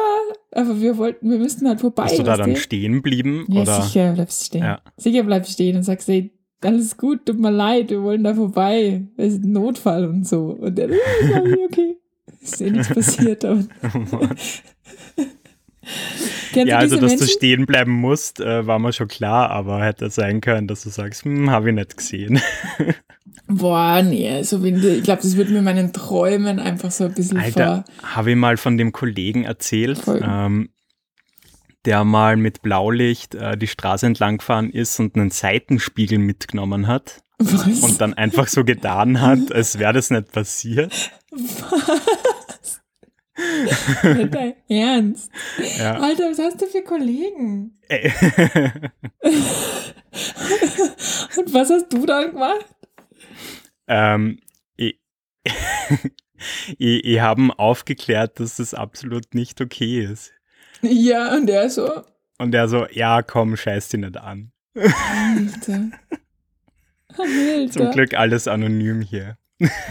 Aber 0.52 0.80
wir 0.82 0.98
wollten, 0.98 1.30
wir 1.30 1.38
müssten 1.38 1.68
halt 1.68 1.82
vorbei. 1.82 2.04
Bist 2.04 2.20
du 2.20 2.24
da 2.24 2.38
dann 2.38 2.56
stehen 2.56 3.02
blieben? 3.02 3.46
Ja, 3.50 3.62
oder? 3.62 3.82
sicher 3.82 4.14
bleibst 4.14 4.42
du 4.42 4.46
stehen. 4.46 4.64
Ja. 4.64 4.82
Sicher 4.98 5.24
bleibst 5.24 5.50
du 5.50 5.54
stehen 5.54 5.78
und 5.78 5.84
sagst, 5.84 6.10
ey, 6.10 6.32
alles 6.64 6.98
gut, 6.98 7.26
tut 7.26 7.40
mir 7.40 7.52
leid, 7.52 7.90
wir 7.90 8.04
wollen 8.04 8.24
da 8.24 8.34
vorbei. 8.34 9.04
Es 9.18 9.34
ist 9.34 9.44
ein 9.44 9.52
Notfall 9.52 10.06
und 10.06 10.28
so. 10.28 10.58
Und 10.60 10.78
dann, 10.78 10.92
okay, 10.92 11.66
okay. 11.70 11.98
Ist 12.42 12.62
eh 12.62 12.72
nichts 12.72 12.90
passiert, 12.90 13.46
aber. 13.46 13.64
ja, 16.54 16.78
also 16.78 16.96
dass 16.96 17.12
Menschen? 17.12 17.28
du 17.28 17.32
stehen 17.32 17.66
bleiben 17.66 17.92
musst, 17.92 18.40
äh, 18.40 18.66
war 18.66 18.80
mir 18.80 18.94
schon 18.94 19.08
klar, 19.08 19.50
aber 19.50 19.84
hätte 19.84 20.10
sein 20.10 20.42
können, 20.42 20.68
dass 20.68 20.84
du 20.84 20.90
sagst, 20.90 21.24
hm, 21.26 21.50
habe 21.50 21.70
ich 21.70 21.76
nicht 21.76 21.98
gesehen. 21.98 22.42
Boah, 23.48 24.02
nee, 24.02 24.30
also 24.30 24.64
wenn, 24.64 24.82
ich 24.82 25.04
glaube, 25.04 25.22
das 25.22 25.36
wird 25.36 25.50
mir 25.50 25.62
meinen 25.62 25.92
Träumen 25.94 26.60
einfach 26.60 26.92
so 26.92 27.06
ein 27.06 27.14
bisschen 27.14 27.38
Alter, 27.38 27.84
vor. 27.86 28.10
Habe 28.16 28.32
ich 28.32 28.38
mal 28.38 28.58
von 28.58 28.78
dem 28.78 28.92
Kollegen 28.92 29.44
erzählt, 29.44 30.02
ähm, 30.08 30.70
der 31.86 32.04
mal 32.04 32.38
mit 32.38 32.62
Blaulicht 32.62 33.36
äh, 33.36 33.58
die 33.58 33.68
Straße 33.68 34.06
entlang 34.06 34.38
gefahren 34.38 34.70
ist 34.70 35.00
und 35.00 35.16
einen 35.16 35.32
Seitenspiegel 35.32 36.18
mitgenommen 36.18 36.88
hat. 36.88 37.22
Was? 37.40 37.82
Und 37.82 38.00
dann 38.00 38.14
einfach 38.14 38.48
so 38.48 38.64
getan 38.64 39.20
hat, 39.20 39.52
als 39.52 39.80
wäre 39.80 39.94
das 39.94 40.12
nicht 40.12 40.32
passiert. 40.32 41.12
Was? 41.32 42.41
Ernst? 44.68 45.32
Ja. 45.78 46.00
Alter, 46.00 46.32
was 46.32 46.40
hast 46.40 46.62
du 46.62 46.66
für 46.66 46.84
Kollegen? 46.84 47.78
und 51.38 51.54
was 51.54 51.70
hast 51.70 51.94
du 51.94 52.06
dann 52.06 52.32
gemacht? 52.32 52.66
Ähm, 53.88 54.40
ich, 54.76 55.00
ich, 56.78 57.06
ich 57.06 57.20
habe 57.20 57.58
aufgeklärt, 57.58 58.40
dass 58.40 58.58
das 58.58 58.74
absolut 58.74 59.34
nicht 59.34 59.62
okay 59.62 60.04
ist. 60.04 60.34
Ja, 60.82 61.36
und 61.36 61.48
der 61.48 61.70
so. 61.70 62.04
Und 62.38 62.52
der 62.52 62.68
so, 62.68 62.88
ja, 62.88 63.22
komm, 63.22 63.56
scheiß 63.56 63.90
dich 63.90 64.00
nicht 64.00 64.18
an. 64.18 64.52
Alter. 64.76 65.92
Alter. 67.18 67.72
Zum 67.72 67.92
Glück 67.92 68.14
alles 68.14 68.48
anonym 68.48 69.02
hier. 69.02 69.38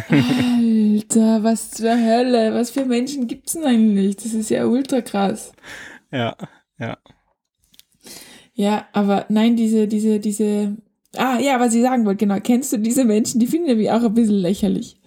Alter, 0.09 1.42
was 1.42 1.70
zur 1.70 1.92
Hölle? 1.92 2.54
Was 2.54 2.70
für 2.70 2.85
Menschen 2.85 3.26
gibt 3.26 3.48
es 3.48 3.54
denn 3.54 3.64
eigentlich? 3.64 4.16
Das 4.16 4.35
ist 4.35 4.50
ja 4.50 4.64
ultra 4.66 5.00
krass. 5.00 5.52
Ja, 6.11 6.37
ja. 6.78 6.98
Ja, 8.54 8.88
aber 8.92 9.26
nein, 9.28 9.56
diese, 9.56 9.87
diese, 9.88 10.20
diese. 10.20 10.76
Ah, 11.16 11.38
ja, 11.40 11.59
was 11.59 11.74
ich 11.74 11.83
sagen 11.83 12.04
wollte, 12.04 12.18
genau. 12.18 12.40
Kennst 12.40 12.72
du 12.72 12.78
diese 12.78 13.04
Menschen, 13.04 13.40
die 13.40 13.46
finden 13.46 13.68
nämlich 13.68 13.90
auch 13.90 14.02
ein 14.02 14.14
bisschen 14.14 14.37
lächerlich 14.37 15.00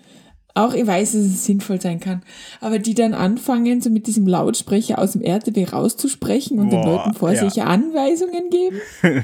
auch 0.55 0.73
ich 0.73 0.85
weiß, 0.85 1.13
dass 1.13 1.21
es 1.21 1.45
sinnvoll 1.45 1.81
sein 1.81 1.99
kann, 1.99 2.21
aber 2.61 2.79
die 2.79 2.93
dann 2.93 3.13
anfangen, 3.13 3.81
so 3.81 3.89
mit 3.89 4.07
diesem 4.07 4.27
Lautsprecher 4.27 4.99
aus 4.99 5.13
dem 5.13 5.21
RTW 5.21 5.65
rauszusprechen 5.65 6.59
und 6.59 6.69
Boah, 6.69 6.81
den 6.81 6.89
Leuten 6.89 7.13
vor 7.13 7.31
ja. 7.31 7.49
sich 7.49 7.63
Anweisungen 7.63 8.49
geben. 8.49 8.79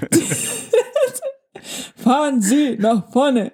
Fahren 1.96 2.42
Sie 2.42 2.78
nach 2.78 3.12
vorne. 3.12 3.52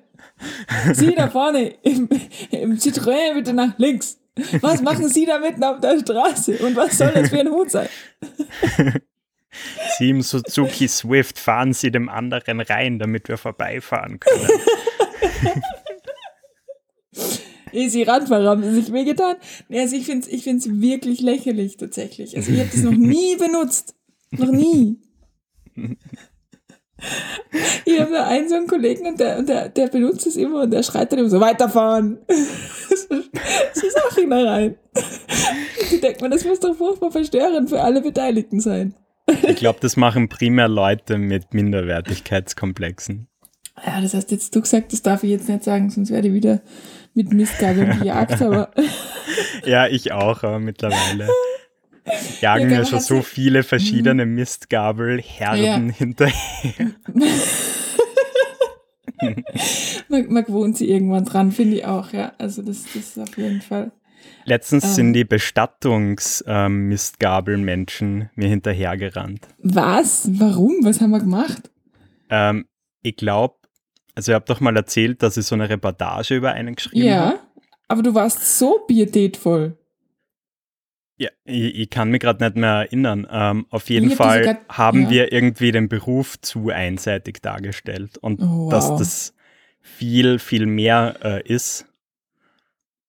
Sie 0.94 1.16
da 1.16 1.30
vorne 1.30 1.74
im, 1.84 2.10
im 2.52 2.78
Citroën 2.78 3.34
bitte 3.34 3.54
nach 3.54 3.78
links. 3.78 4.18
Was 4.62 4.82
machen 4.82 5.08
Sie 5.10 5.26
da 5.26 5.40
mitten 5.40 5.64
auf 5.64 5.80
der 5.80 6.00
Straße? 6.00 6.58
Und 6.58 6.76
was 6.76 6.98
soll 6.98 7.12
das 7.14 7.30
für 7.30 7.40
ein 7.40 7.50
Hut 7.50 7.72
sein? 7.72 7.88
Sie 9.98 10.10
im 10.10 10.22
Suzuki 10.22 10.88
Swift 10.88 11.40
fahren 11.40 11.74
Sie 11.74 11.92
dem 11.92 12.10
anderen 12.10 12.60
rein, 12.60 13.00
damit 13.00 13.30
wir 13.30 13.38
vorbeifahren 13.38 14.20
können. 14.20 14.50
Easy 17.72 18.04
Radfahrer 18.04 18.50
haben 18.50 18.64
sie 18.64 18.82
sich 18.82 18.94
wehgetan. 18.94 19.36
Also 19.70 19.96
ich 19.96 20.06
finde 20.06 20.26
es 20.26 20.34
ich 20.34 20.44
find's 20.44 20.68
wirklich 20.70 21.20
lächerlich 21.20 21.78
tatsächlich. 21.78 22.36
Also 22.36 22.52
ich 22.52 22.60
habe 22.60 22.70
das 22.72 22.84
noch 22.84 22.92
nie 22.92 23.36
benutzt. 23.36 23.96
Noch 24.32 24.52
nie. 24.52 24.98
Ich 27.86 28.00
habe 28.00 28.12
da 28.12 28.28
einen 28.28 28.50
so 28.50 28.56
einen 28.56 28.68
Kollegen 28.68 29.06
und 29.06 29.20
der, 29.20 29.38
und 29.38 29.50
der, 29.50 29.70
der 29.70 29.88
benutzt 29.88 30.26
es 30.26 30.36
immer 30.36 30.64
und 30.64 30.72
der 30.72 30.84
schreit 30.84 31.12
dann 31.12 31.20
immer 31.20 31.30
so, 31.30 31.40
weiterfahren. 31.40 32.20
so 32.30 33.90
Sachen 33.90 34.30
da 34.30 34.44
rein. 34.44 34.76
Ich 35.92 36.02
denke 36.02 36.24
mir, 36.24 36.30
das 36.30 36.46
muss 36.46 36.60
doch 36.60 36.76
furchtbar 36.76 37.12
verstörend 37.12 37.70
für 37.70 37.82
alle 37.82 38.02
Beteiligten 38.02 38.60
sein. 38.60 38.96
Ich 39.44 39.58
glaube, 39.58 39.80
das 39.82 39.98
machen 39.98 40.30
primär 40.30 40.68
Leute 40.68 41.18
mit 41.18 41.54
Minderwertigkeitskomplexen. 41.54 43.28
Ja, 43.86 44.00
das 44.00 44.14
hast 44.14 44.32
jetzt 44.32 44.56
du 44.56 44.62
gesagt, 44.62 44.94
das 44.94 45.02
darf 45.02 45.24
ich 45.24 45.32
jetzt 45.32 45.50
nicht 45.50 45.64
sagen, 45.64 45.90
sonst 45.90 46.12
werde 46.12 46.30
ich 46.30 46.34
wieder 46.34 46.62
mit 47.14 47.34
Mistgabeln 47.34 48.00
gejagt, 48.00 48.42
aber. 48.42 48.72
ja, 49.66 49.88
ich 49.88 50.12
auch, 50.12 50.44
aber 50.44 50.60
mittlerweile 50.60 51.28
jagen 52.42 52.70
ja, 52.70 52.80
mir 52.80 52.86
schon 52.86 53.00
so 53.00 53.22
viele 53.22 53.64
verschiedene 53.64 54.26
mhm. 54.26 54.36
Mistgabelherden 54.36 55.88
ja. 55.88 55.94
hinterher. 55.94 56.92
man, 60.10 60.32
man 60.32 60.44
gewohnt 60.44 60.78
sie 60.78 60.90
irgendwann 60.90 61.26
dran, 61.26 61.52
finde 61.52 61.78
ich 61.78 61.86
auch, 61.86 62.14
ja. 62.14 62.34
Also 62.38 62.62
das, 62.62 62.84
das 62.84 62.96
ist 62.96 63.20
auf 63.20 63.36
jeden 63.38 63.62
Fall. 63.62 63.92
Letztens 64.46 64.84
ähm, 64.84 64.90
sind 64.92 65.14
die 65.14 65.26
Bestattungsmistgabelmenschen 65.26 68.22
ähm, 68.22 68.30
mir 68.36 68.50
hinterhergerannt. 68.50 69.48
Was? 69.60 70.30
Warum? 70.40 70.80
Was 70.84 71.02
haben 71.02 71.12
wir 71.12 71.20
gemacht? 71.20 71.70
Ähm, 72.30 72.66
ich 73.02 73.16
glaube, 73.16 73.56
also 74.14 74.32
ihr 74.32 74.36
habt 74.36 74.50
doch 74.50 74.62
mal 74.62 74.76
erzählt, 74.76 75.24
dass 75.24 75.38
ich 75.38 75.46
so 75.46 75.56
eine 75.56 75.70
Reportage 75.70 76.36
über 76.36 76.52
einen 76.52 76.76
geschrieben 76.76 77.06
ja, 77.06 77.18
habe. 77.18 77.36
Ja, 77.36 77.40
aber 77.88 78.04
du 78.04 78.14
warst 78.14 78.58
so 78.58 78.80
pietätvoll. 78.88 79.78
Ja, 81.18 81.30
ich, 81.46 81.76
ich 81.76 81.90
kann 81.90 82.10
mich 82.10 82.20
gerade 82.20 82.44
nicht 82.44 82.58
mehr 82.58 82.70
erinnern. 82.72 83.26
Ähm, 83.30 83.66
auf 83.70 83.90
jeden 83.90 84.12
ich 84.12 84.16
Fall 84.16 84.44
grad, 84.44 84.58
haben 84.70 85.04
ja. 85.04 85.10
wir 85.10 85.32
irgendwie 85.32 85.72
den 85.72 85.88
Beruf 85.88 86.40
zu 86.42 86.70
einseitig 86.70 87.42
dargestellt 87.42 88.18
und 88.18 88.42
oh, 88.42 88.66
wow. 88.66 88.72
dass 88.72 88.96
das 88.98 89.34
viel, 89.80 90.40
viel 90.40 90.66
mehr 90.66 91.16
äh, 91.24 91.42
ist. 91.48 91.86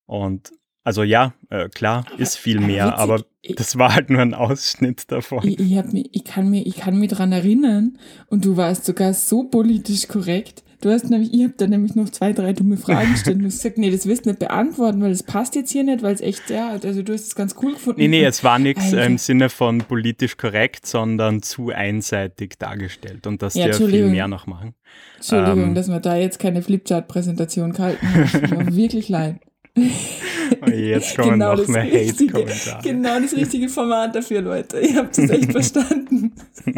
Und 0.06 0.52
also 0.84 1.02
ja, 1.02 1.34
äh, 1.50 1.68
klar, 1.68 2.04
aber, 2.08 2.20
ist 2.20 2.36
viel 2.36 2.60
mehr, 2.60 2.96
aber, 2.96 3.14
aber 3.14 3.24
das 3.56 3.76
war 3.76 3.92
halt 3.92 4.08
nur 4.08 4.22
ein 4.22 4.34
Ausschnitt 4.34 5.10
davon. 5.10 5.46
Ich, 5.46 5.58
ich, 5.58 5.92
mich, 5.92 6.08
ich, 6.12 6.24
kann 6.24 6.48
mich, 6.48 6.64
ich 6.64 6.76
kann 6.76 6.96
mich 7.00 7.10
daran 7.10 7.32
erinnern 7.32 7.98
und 8.28 8.44
du 8.44 8.56
warst 8.56 8.84
sogar 8.84 9.12
so 9.12 9.44
politisch 9.44 10.06
korrekt. 10.06 10.62
Du 10.80 10.90
hast 10.90 11.08
nämlich, 11.08 11.32
ich 11.32 11.42
habe 11.42 11.54
da 11.56 11.66
nämlich 11.66 11.94
noch 11.94 12.10
zwei, 12.10 12.32
drei 12.32 12.52
dumme 12.52 12.76
Fragen 12.76 13.12
gestellt 13.12 13.40
du 13.40 13.46
hast 13.46 13.58
gesagt, 13.62 13.78
nee, 13.78 13.90
das 13.90 14.06
wirst 14.06 14.26
du 14.26 14.30
nicht 14.30 14.40
beantworten, 14.40 15.00
weil 15.00 15.10
das 15.10 15.22
passt 15.22 15.54
jetzt 15.54 15.70
hier 15.70 15.84
nicht, 15.84 16.02
weil 16.02 16.14
es 16.14 16.20
echt, 16.20 16.50
ja, 16.50 16.70
also 16.70 17.02
du 17.02 17.14
hast 17.14 17.26
es 17.26 17.34
ganz 17.34 17.54
cool 17.62 17.72
gefunden. 17.72 18.00
Nee, 18.00 18.08
nee, 18.08 18.24
es 18.24 18.44
war 18.44 18.58
nichts 18.58 18.92
im 18.92 19.16
Sinne 19.18 19.48
von 19.48 19.78
politisch 19.78 20.36
korrekt, 20.36 20.86
sondern 20.86 21.42
zu 21.42 21.70
einseitig 21.70 22.58
dargestellt 22.58 23.26
und 23.26 23.42
dass 23.42 23.54
ja, 23.54 23.66
die 23.66 23.70
ja 23.70 23.88
viel 23.88 24.08
mehr 24.08 24.28
noch 24.28 24.46
machen. 24.46 24.74
Entschuldigung, 25.16 25.62
ähm, 25.62 25.74
dass 25.74 25.88
wir 25.88 26.00
da 26.00 26.16
jetzt 26.16 26.38
keine 26.38 26.62
Flipchart-Präsentation 26.62 27.72
gehalten 27.72 28.06
haben. 28.06 28.76
wirklich 28.76 29.08
leid. 29.08 29.36
Oh 29.76 30.70
jetzt 30.70 31.16
kommen 31.16 31.32
genau 31.32 31.54
noch 31.54 31.68
mehr 31.68 31.84
Hate-Kommentare. 31.84 32.82
Genau 32.82 33.20
das 33.20 33.34
richtige 33.34 33.68
Format 33.68 34.14
dafür, 34.14 34.40
Leute. 34.42 34.80
Ihr 34.80 34.96
habt 34.96 35.16
es 35.18 35.28
echt 35.30 35.52
verstanden. 35.52 36.32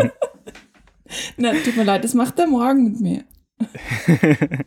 Na, 1.36 1.52
tut 1.52 1.76
mir 1.76 1.84
leid, 1.84 2.04
das 2.04 2.14
macht 2.14 2.38
er 2.38 2.46
morgen 2.46 2.84
mit 2.84 3.00
mir. 3.00 3.24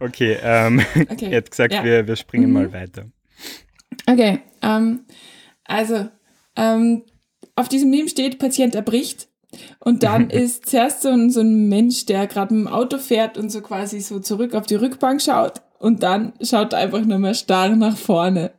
okay, 0.00 0.38
ähm, 0.42 0.80
okay. 1.10 1.30
er 1.30 1.36
hat 1.38 1.50
gesagt, 1.50 1.72
ja. 1.72 1.84
wir, 1.84 2.06
wir 2.06 2.16
springen 2.16 2.48
mhm. 2.48 2.52
mal 2.52 2.72
weiter. 2.72 3.06
Okay, 4.06 4.40
ähm, 4.62 5.04
also 5.64 6.08
ähm, 6.56 7.04
auf 7.56 7.68
diesem 7.68 7.90
Meme 7.90 8.08
steht, 8.08 8.38
Patient 8.38 8.74
erbricht. 8.74 9.28
Und 9.78 10.02
dann 10.02 10.30
ist 10.30 10.66
zuerst 10.66 11.02
so 11.02 11.10
ein, 11.10 11.30
so 11.30 11.40
ein 11.40 11.68
Mensch, 11.68 12.06
der 12.06 12.26
gerade 12.26 12.54
mit 12.54 12.66
dem 12.66 12.72
Auto 12.72 12.98
fährt 12.98 13.38
und 13.38 13.50
so 13.50 13.60
quasi 13.60 14.00
so 14.00 14.20
zurück 14.20 14.54
auf 14.54 14.66
die 14.66 14.74
Rückbank 14.74 15.22
schaut. 15.22 15.62
Und 15.78 16.02
dann 16.02 16.32
schaut 16.40 16.72
er 16.72 16.78
einfach 16.78 17.04
nur 17.04 17.18
mehr 17.18 17.34
starr 17.34 17.76
nach 17.76 17.96
vorne. 17.96 18.52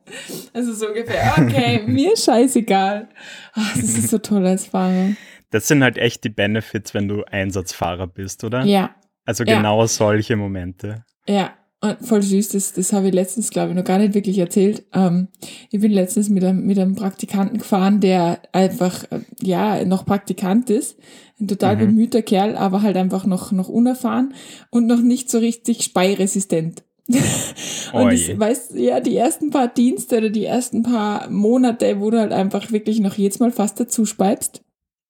Also 0.53 0.73
so 0.73 0.89
ungefähr, 0.89 1.33
okay, 1.37 1.81
mir 1.87 2.15
scheißegal. 2.15 3.07
Ach, 3.53 3.73
das 3.73 3.97
ist 3.97 4.09
so 4.09 4.19
toll 4.19 4.45
als 4.45 4.67
Fahrer. 4.67 5.15
Das 5.55 5.69
sind 5.69 5.81
halt 5.83 5.97
echt 5.97 6.25
die 6.25 6.29
Benefits, 6.29 6.93
wenn 6.93 7.07
du 7.07 7.23
Einsatzfahrer 7.23 8.07
bist, 8.07 8.43
oder? 8.43 8.65
Ja. 8.65 8.93
Also 9.23 9.45
genau 9.45 9.79
ja. 9.79 9.87
solche 9.87 10.35
Momente. 10.35 11.05
Ja, 11.29 11.53
und 11.79 12.05
voll 12.05 12.21
süß, 12.21 12.49
das, 12.49 12.73
das 12.73 12.91
habe 12.91 13.07
ich 13.07 13.13
letztens, 13.13 13.51
glaube 13.51 13.69
ich, 13.69 13.77
noch 13.77 13.85
gar 13.85 13.97
nicht 13.99 14.13
wirklich 14.13 14.37
erzählt. 14.37 14.83
Ähm, 14.93 15.29
ich 15.71 15.79
bin 15.79 15.93
letztens 15.93 16.27
mit 16.27 16.43
einem, 16.43 16.65
mit 16.65 16.77
einem 16.77 16.95
Praktikanten 16.95 17.59
gefahren, 17.59 18.01
der 18.01 18.39
einfach, 18.51 19.05
äh, 19.11 19.21
ja, 19.41 19.85
noch 19.85 20.05
Praktikant 20.05 20.69
ist. 20.69 20.97
Ein 21.39 21.47
total 21.47 21.77
mhm. 21.77 21.79
bemühter 21.79 22.21
Kerl, 22.21 22.57
aber 22.57 22.81
halt 22.81 22.97
einfach 22.97 23.25
noch, 23.25 23.53
noch 23.53 23.69
unerfahren 23.69 24.33
und 24.71 24.87
noch 24.87 24.99
nicht 24.99 25.29
so 25.29 25.37
richtig 25.37 25.83
speiresistent. 25.83 26.83
und 27.07 28.11
das, 28.11 28.37
weißt 28.37 28.75
ja, 28.75 28.99
die 28.99 29.15
ersten 29.15 29.51
paar 29.51 29.69
Dienste 29.69 30.17
oder 30.17 30.29
die 30.29 30.43
ersten 30.43 30.83
paar 30.83 31.29
Monate, 31.29 32.01
wo 32.01 32.09
du 32.09 32.19
halt 32.19 32.33
einfach 32.33 32.73
wirklich 32.73 32.99
noch 32.99 33.13
jedes 33.13 33.39
Mal 33.39 33.51
fast 33.51 33.79
dazu 33.79 34.05
speibst, 34.05 34.64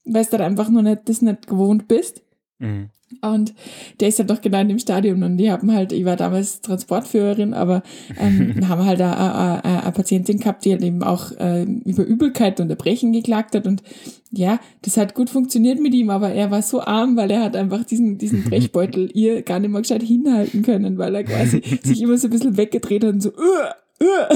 weil 0.06 0.26
du 0.26 0.32
halt 0.32 0.42
einfach 0.42 0.70
nur 0.70 0.82
nicht, 0.82 1.02
das 1.06 1.22
nicht 1.22 1.48
gewohnt 1.48 1.88
bist. 1.88 2.22
Mhm. 2.60 2.90
Und 3.22 3.54
der 4.00 4.08
ist 4.08 4.18
halt 4.18 4.30
doch 4.30 4.42
genau 4.42 4.60
in 4.60 4.68
dem 4.68 4.80
Stadion 4.80 5.22
und 5.24 5.38
die 5.38 5.52
haben 5.52 5.72
halt, 5.72 5.92
ich 5.92 6.06
war 6.06 6.16
damals 6.16 6.62
Transportführerin, 6.62 7.54
aber 7.54 7.84
ähm, 8.20 8.56
haben 8.68 8.84
halt 8.84 9.00
eine, 9.00 9.92
Patientin 9.94 10.40
gehabt, 10.40 10.66
die 10.66 10.72
halt 10.72 10.82
eben 10.82 11.04
auch 11.04 11.32
äh, 11.40 11.64
über 11.64 12.04
Übelkeit 12.04 12.60
und 12.60 12.70
Erbrechen 12.70 13.14
geklagt 13.14 13.56
hat 13.56 13.68
und 13.68 13.84
ja, 14.32 14.60
das 14.82 14.98
hat 14.98 15.14
gut 15.14 15.30
funktioniert 15.30 15.80
mit 15.80 15.94
ihm, 15.94 16.10
aber 16.10 16.32
er 16.32 16.50
war 16.50 16.62
so 16.62 16.82
arm, 16.82 17.16
weil 17.16 17.30
er 17.30 17.44
hat 17.44 17.56
einfach 17.56 17.86
diesen, 17.86 18.18
diesen 18.18 18.44
Brechbeutel 18.50 19.12
ihr 19.14 19.44
gar 19.44 19.60
nicht 19.60 19.72
mal 19.72 19.82
gescheit 19.82 20.04
hinhalten 20.04 20.64
können, 20.64 20.98
weil 20.98 21.14
er 21.14 21.24
quasi 21.24 21.62
sich 21.84 22.02
immer 22.02 22.18
so 22.18 22.28
ein 22.28 22.32
bisschen 22.32 22.58
weggedreht 22.58 23.04
hat 23.04 23.14
und 23.14 23.22
so, 23.22 23.30
uh, 23.30 24.04
uh. 24.04 24.36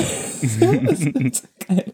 das 0.86 1.02
ist 1.02 1.36
so 1.42 1.48
geil 1.68 1.94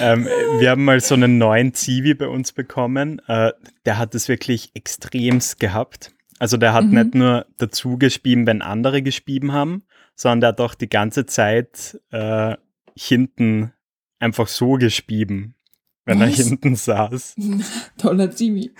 ähm, 0.00 0.26
wir 0.58 0.70
haben 0.70 0.84
mal 0.84 1.00
so 1.00 1.14
einen 1.14 1.38
neuen 1.38 1.74
Zivi 1.74 2.14
bei 2.14 2.28
uns 2.28 2.52
bekommen. 2.52 3.20
Äh, 3.26 3.52
der 3.86 3.98
hat 3.98 4.14
es 4.14 4.28
wirklich 4.28 4.70
extremst 4.74 5.60
gehabt. 5.60 6.12
Also 6.38 6.56
der 6.56 6.72
hat 6.72 6.86
mhm. 6.86 6.94
nicht 6.94 7.14
nur 7.14 7.46
dazu 7.58 7.98
gespieben, 7.98 8.46
wenn 8.46 8.62
andere 8.62 9.02
gespieben 9.02 9.52
haben, 9.52 9.84
sondern 10.14 10.40
der 10.40 10.48
hat 10.48 10.60
auch 10.60 10.74
die 10.74 10.88
ganze 10.88 11.26
Zeit 11.26 12.00
äh, 12.10 12.56
hinten 12.96 13.72
einfach 14.18 14.48
so 14.48 14.72
gespieben, 14.72 15.54
wenn 16.04 16.20
Was? 16.20 16.38
er 16.38 16.44
hinten 16.46 16.74
saß. 16.74 17.36
Toller 17.98 18.30
Zivi. 18.30 18.72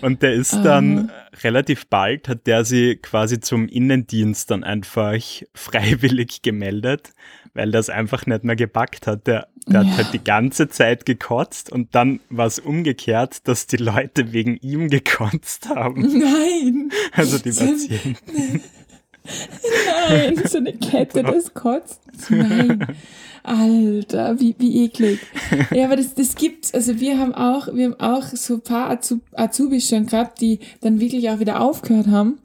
Und 0.00 0.22
der 0.22 0.34
ist 0.34 0.52
dann 0.52 1.10
relativ 1.42 1.86
bald, 1.86 2.28
hat 2.28 2.46
der 2.46 2.64
sie 2.64 2.96
quasi 2.96 3.40
zum 3.40 3.68
Innendienst 3.68 4.50
dann 4.50 4.64
einfach 4.64 5.18
freiwillig 5.54 6.42
gemeldet, 6.42 7.12
weil 7.56 7.70
das 7.70 7.90
einfach 7.90 8.26
nicht 8.26 8.44
mehr 8.44 8.56
gepackt 8.56 9.06
hat. 9.06 9.26
Der, 9.26 9.48
der 9.66 9.82
ja. 9.82 9.88
hat 9.88 9.96
halt 9.96 10.12
die 10.12 10.22
ganze 10.22 10.68
Zeit 10.68 11.06
gekotzt 11.06 11.72
und 11.72 11.94
dann 11.94 12.20
war 12.30 12.46
es 12.46 12.58
umgekehrt, 12.58 13.48
dass 13.48 13.66
die 13.66 13.78
Leute 13.78 14.32
wegen 14.32 14.56
ihm 14.58 14.88
gekotzt 14.88 15.68
haben. 15.68 16.02
Nein! 16.02 16.90
Also 17.12 17.38
die 17.38 17.50
Patienten. 17.50 18.60
Nein, 20.08 20.40
so 20.46 20.58
eine 20.58 20.72
Kette 20.74 21.24
des 21.24 21.52
Kotzens. 21.52 22.30
Nein. 22.30 22.86
Alter, 23.42 24.40
wie, 24.40 24.54
wie 24.58 24.84
eklig. 24.84 25.20
Ja, 25.72 25.86
aber 25.86 25.96
das, 25.96 26.14
das 26.14 26.34
gibt's. 26.34 26.74
Also 26.74 27.00
wir 27.00 27.18
haben 27.18 27.34
auch, 27.34 27.72
wir 27.72 27.86
haben 27.86 28.00
auch 28.00 28.24
so 28.24 28.54
ein 28.54 28.60
paar 28.60 28.98
Azubis 29.32 29.88
schon 29.88 30.06
gehabt, 30.06 30.40
die 30.40 30.58
dann 30.80 31.00
wirklich 31.00 31.30
auch 31.30 31.38
wieder 31.38 31.60
aufgehört 31.60 32.08
haben 32.08 32.38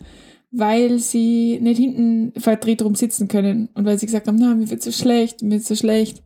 weil 0.51 0.99
sie 0.99 1.59
nicht 1.61 1.77
hinten 1.77 2.33
verdreht 2.39 2.81
rum 2.81 2.95
sitzen 2.95 3.27
können 3.27 3.69
und 3.73 3.85
weil 3.85 3.97
sie 3.97 4.05
gesagt 4.05 4.27
haben, 4.27 4.35
na, 4.35 4.53
mir 4.53 4.69
wird 4.69 4.83
so 4.83 4.91
schlecht, 4.91 5.41
mir 5.41 5.51
wird 5.51 5.63
so 5.63 5.75
schlecht. 5.75 6.21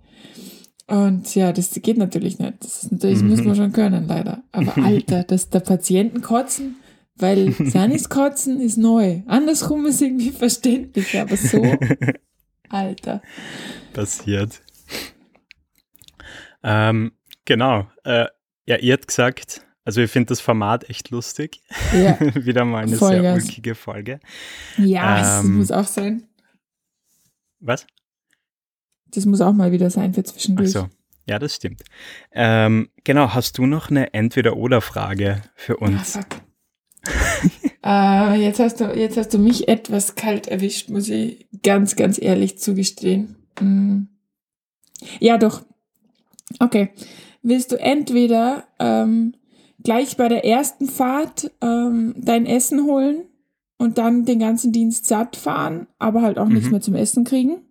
Und 0.87 1.33
ja, 1.33 1.51
das 1.51 1.71
geht 1.81 1.97
natürlich 1.97 2.37
nicht. 2.37 2.55
Das, 2.59 2.83
ist 2.83 2.91
natürlich, 2.91 3.21
mhm. 3.21 3.29
muss 3.29 3.43
man 3.43 3.55
schon 3.55 3.71
können, 3.71 4.07
leider. 4.07 4.43
Aber 4.51 4.77
Alter, 4.83 5.23
dass 5.23 5.49
der 5.49 5.59
Patienten 5.59 6.21
kotzen, 6.21 6.75
weil 7.15 7.53
seines 7.53 8.09
Kotzen 8.09 8.59
ist 8.59 8.77
neu. 8.77 9.21
Andersrum 9.27 9.85
ist 9.85 10.01
irgendwie 10.01 10.31
verständlich, 10.31 11.17
aber 11.17 11.37
so, 11.37 11.63
Alter. 12.69 13.21
Passiert. 13.93 14.61
Ähm, 16.63 17.11
genau. 17.45 17.87
Äh, 18.03 18.25
ja, 18.67 18.77
ihr 18.77 18.93
habt 18.93 19.07
gesagt, 19.07 19.65
also 19.85 20.01
ich 20.01 20.09
finde 20.09 20.27
das 20.27 20.41
Format 20.41 20.89
echt 20.89 21.11
lustig. 21.11 21.61
Ja. 21.93 22.19
Wieder 22.35 22.65
mal 22.65 22.83
eine 22.83 22.97
Vollgas. 22.97 23.21
sehr 23.21 23.33
ulkige 23.35 23.75
Folge. 23.75 24.19
Ja, 24.77 25.17
ähm, 25.17 25.23
das 25.23 25.43
muss 25.43 25.71
auch 25.71 25.87
sein. 25.87 26.23
Was? 27.59 27.85
Das 29.05 29.25
muss 29.25 29.41
auch 29.41 29.53
mal 29.53 29.71
wieder 29.71 29.89
sein 29.89 30.13
für 30.13 30.23
zwischendurch. 30.23 30.75
Ach 30.75 30.81
so. 30.81 30.89
Ja, 31.27 31.39
das 31.39 31.55
stimmt. 31.55 31.83
Ähm, 32.31 32.89
genau, 33.03 33.33
hast 33.33 33.57
du 33.57 33.65
noch 33.65 33.89
eine 33.89 34.13
Entweder-Oder-Frage 34.13 35.41
für 35.55 35.77
uns? 35.77 36.19
Ja, 37.83 38.33
äh, 38.35 38.41
jetzt, 38.41 38.59
hast 38.59 38.81
du, 38.81 38.85
jetzt 38.85 39.17
hast 39.17 39.33
du 39.33 39.39
mich 39.39 39.67
etwas 39.67 40.15
kalt 40.15 40.47
erwischt, 40.47 40.89
muss 40.89 41.09
ich 41.09 41.47
ganz, 41.63 41.95
ganz 41.95 42.21
ehrlich 42.21 42.59
zugestehen. 42.59 43.35
Mm. 43.59 44.03
Ja, 45.19 45.37
doch. 45.37 45.63
Okay. 46.59 46.89
Willst 47.41 47.71
du 47.71 47.79
entweder 47.79 48.67
ähm, 48.79 49.35
gleich 49.85 50.17
bei 50.17 50.27
der 50.27 50.43
ersten 50.43 50.87
Fahrt 50.87 51.51
ähm, 51.61 52.15
dein 52.17 52.45
Essen 52.45 52.83
holen 52.83 53.23
und 53.77 53.97
dann 53.97 54.25
den 54.25 54.39
ganzen 54.39 54.73
Dienst 54.73 55.05
satt 55.05 55.37
fahren, 55.37 55.87
aber 55.99 56.21
halt 56.21 56.37
auch 56.37 56.47
mhm. 56.47 56.55
nichts 56.55 56.71
mehr 56.71 56.81
zum 56.81 56.95
Essen 56.95 57.23
kriegen? 57.23 57.61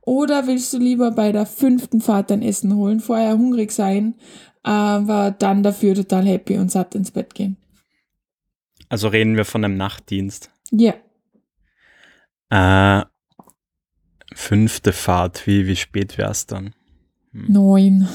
Oder 0.00 0.48
willst 0.48 0.72
du 0.72 0.78
lieber 0.78 1.12
bei 1.12 1.30
der 1.30 1.46
fünften 1.46 2.00
Fahrt 2.00 2.30
dein 2.30 2.42
Essen 2.42 2.74
holen, 2.74 2.98
vorher 2.98 3.38
hungrig 3.38 3.70
sein, 3.70 4.14
aber 4.64 5.30
dann 5.30 5.62
dafür 5.62 5.94
total 5.94 6.26
happy 6.26 6.58
und 6.58 6.72
satt 6.72 6.96
ins 6.96 7.12
Bett 7.12 7.34
gehen? 7.34 7.56
Also 8.88 9.08
reden 9.08 9.36
wir 9.36 9.44
von 9.44 9.64
einem 9.64 9.76
Nachtdienst. 9.76 10.50
Ja. 10.70 10.94
Äh, 12.50 13.04
fünfte 14.34 14.92
Fahrt, 14.92 15.46
wie, 15.46 15.66
wie 15.66 15.76
spät 15.76 16.18
wäre 16.18 16.30
es 16.30 16.46
dann? 16.46 16.74
Hm. 17.32 17.46
Neun. 17.48 18.08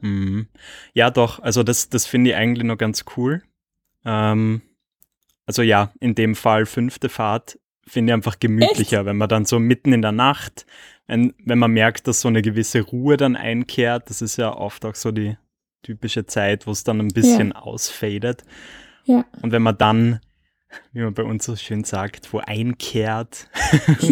Mhm. 0.00 0.48
Ja, 0.94 1.10
doch. 1.10 1.40
Also 1.40 1.62
das, 1.62 1.88
das 1.88 2.06
finde 2.06 2.30
ich 2.30 2.36
eigentlich 2.36 2.64
noch 2.64 2.78
ganz 2.78 3.04
cool. 3.16 3.42
Ähm, 4.04 4.62
also 5.46 5.62
ja, 5.62 5.92
in 6.00 6.14
dem 6.14 6.34
Fall 6.34 6.66
fünfte 6.66 7.08
Fahrt 7.08 7.58
finde 7.86 8.10
ich 8.10 8.14
einfach 8.14 8.38
gemütlicher, 8.38 8.98
Echt? 8.98 9.06
wenn 9.06 9.16
man 9.16 9.28
dann 9.28 9.46
so 9.46 9.58
mitten 9.58 9.92
in 9.92 10.02
der 10.02 10.12
Nacht, 10.12 10.66
wenn, 11.06 11.34
wenn 11.44 11.58
man 11.58 11.72
merkt, 11.72 12.06
dass 12.06 12.20
so 12.20 12.28
eine 12.28 12.42
gewisse 12.42 12.82
Ruhe 12.82 13.16
dann 13.16 13.34
einkehrt, 13.34 14.10
das 14.10 14.20
ist 14.20 14.36
ja 14.36 14.54
oft 14.54 14.84
auch 14.84 14.94
so 14.94 15.10
die 15.10 15.36
typische 15.82 16.26
Zeit, 16.26 16.66
wo 16.66 16.70
es 16.70 16.84
dann 16.84 17.00
ein 17.00 17.08
bisschen 17.08 17.50
ja. 17.50 17.56
ausfadet. 17.56 18.44
Ja. 19.06 19.24
Und 19.40 19.52
wenn 19.52 19.62
man 19.62 19.78
dann 19.78 20.20
wie 20.92 21.00
man 21.00 21.14
bei 21.14 21.22
uns 21.22 21.44
so 21.44 21.56
schön 21.56 21.84
sagt, 21.84 22.32
wo 22.32 22.38
einkehrt 22.38 23.48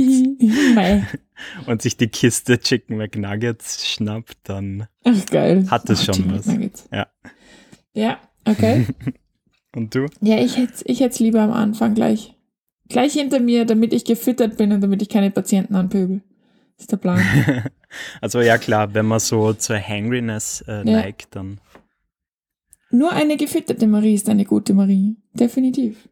und 1.66 1.82
sich 1.82 1.96
die 1.96 2.08
Kiste 2.08 2.58
Chicken 2.58 2.96
McNuggets 2.96 3.86
schnappt, 3.86 4.38
dann 4.44 4.88
Ach, 5.04 5.26
geil. 5.26 5.66
hat 5.70 5.88
es 5.90 6.08
oh, 6.08 6.14
schon 6.14 6.32
was. 6.32 6.46
Ja. 6.90 7.06
ja, 7.92 8.18
okay. 8.44 8.86
und 9.74 9.94
du? 9.94 10.06
Ja, 10.20 10.38
ich 10.38 10.56
hätte 10.56 10.84
ich 10.84 11.00
es 11.00 11.18
lieber 11.18 11.40
am 11.40 11.52
Anfang 11.52 11.94
gleich. 11.94 12.34
Gleich 12.88 13.14
hinter 13.14 13.40
mir, 13.40 13.64
damit 13.64 13.92
ich 13.92 14.04
gefüttert 14.04 14.56
bin 14.56 14.72
und 14.72 14.80
damit 14.80 15.02
ich 15.02 15.08
keine 15.08 15.30
Patienten 15.30 15.74
anpöbel. 15.74 16.22
Das 16.76 16.84
ist 16.84 16.92
der 16.92 16.98
Plan. 16.98 17.20
also 18.20 18.40
ja 18.40 18.58
klar, 18.58 18.94
wenn 18.94 19.06
man 19.06 19.18
so 19.18 19.52
zur 19.54 19.78
Hangriness 19.78 20.62
äh, 20.68 20.76
ja. 20.76 20.84
neigt, 20.84 21.34
dann. 21.34 21.58
Nur 22.90 23.12
eine 23.12 23.36
gefütterte 23.36 23.86
Marie 23.86 24.14
ist 24.14 24.28
eine 24.28 24.44
gute 24.44 24.72
Marie. 24.72 25.16
Definitiv. 25.32 26.08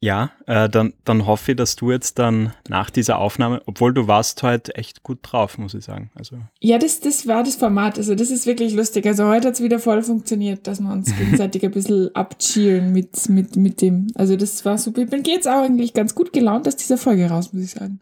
Ja, 0.00 0.30
äh, 0.46 0.68
dann, 0.68 0.94
dann 1.04 1.26
hoffe 1.26 1.52
ich, 1.52 1.56
dass 1.56 1.74
du 1.74 1.90
jetzt 1.90 2.20
dann 2.20 2.52
nach 2.68 2.88
dieser 2.88 3.18
Aufnahme, 3.18 3.62
obwohl 3.66 3.92
du 3.92 4.06
warst 4.06 4.44
heute 4.44 4.76
echt 4.76 5.02
gut 5.02 5.18
drauf, 5.22 5.58
muss 5.58 5.74
ich 5.74 5.84
sagen. 5.84 6.10
Also. 6.14 6.36
Ja, 6.60 6.78
das, 6.78 7.00
das 7.00 7.26
war 7.26 7.42
das 7.42 7.56
Format. 7.56 7.98
Also 7.98 8.14
das 8.14 8.30
ist 8.30 8.46
wirklich 8.46 8.74
lustig. 8.74 9.06
Also 9.06 9.26
heute 9.26 9.48
hat 9.48 9.54
es 9.54 9.62
wieder 9.62 9.80
voll 9.80 10.02
funktioniert, 10.02 10.68
dass 10.68 10.80
wir 10.80 10.92
uns 10.92 11.16
gegenseitig 11.16 11.64
ein 11.64 11.72
bisschen 11.72 12.14
abcheeren 12.14 12.92
mit, 12.92 13.28
mit, 13.28 13.56
mit 13.56 13.82
dem. 13.82 14.06
Also 14.14 14.36
das 14.36 14.64
war 14.64 14.78
super. 14.78 15.00
Ich 15.00 15.10
bin 15.10 15.24
jetzt 15.24 15.48
auch 15.48 15.62
eigentlich 15.64 15.94
ganz 15.94 16.14
gut 16.14 16.32
gelaunt 16.32 16.68
aus 16.68 16.76
dieser 16.76 16.96
Folge 16.96 17.28
raus, 17.28 17.52
muss 17.52 17.64
ich 17.64 17.72
sagen. 17.72 18.00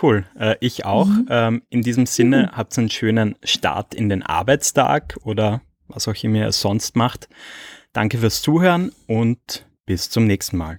Cool, 0.00 0.24
äh, 0.38 0.54
ich 0.60 0.84
auch. 0.84 1.06
Mhm. 1.06 1.26
Ähm, 1.30 1.62
in 1.68 1.82
diesem 1.82 2.06
Sinne, 2.06 2.50
mhm. 2.52 2.56
habt 2.56 2.78
einen 2.78 2.90
schönen 2.90 3.34
Start 3.42 3.92
in 3.94 4.08
den 4.08 4.22
Arbeitstag 4.22 5.16
oder 5.24 5.62
was 5.88 6.06
auch 6.06 6.22
immer 6.22 6.38
ihr 6.38 6.52
sonst 6.52 6.94
macht. 6.94 7.28
Danke 7.92 8.18
fürs 8.18 8.40
Zuhören 8.40 8.92
und 9.08 9.66
bis 9.86 10.10
zum 10.10 10.26
nächsten 10.26 10.56
Mal. 10.56 10.78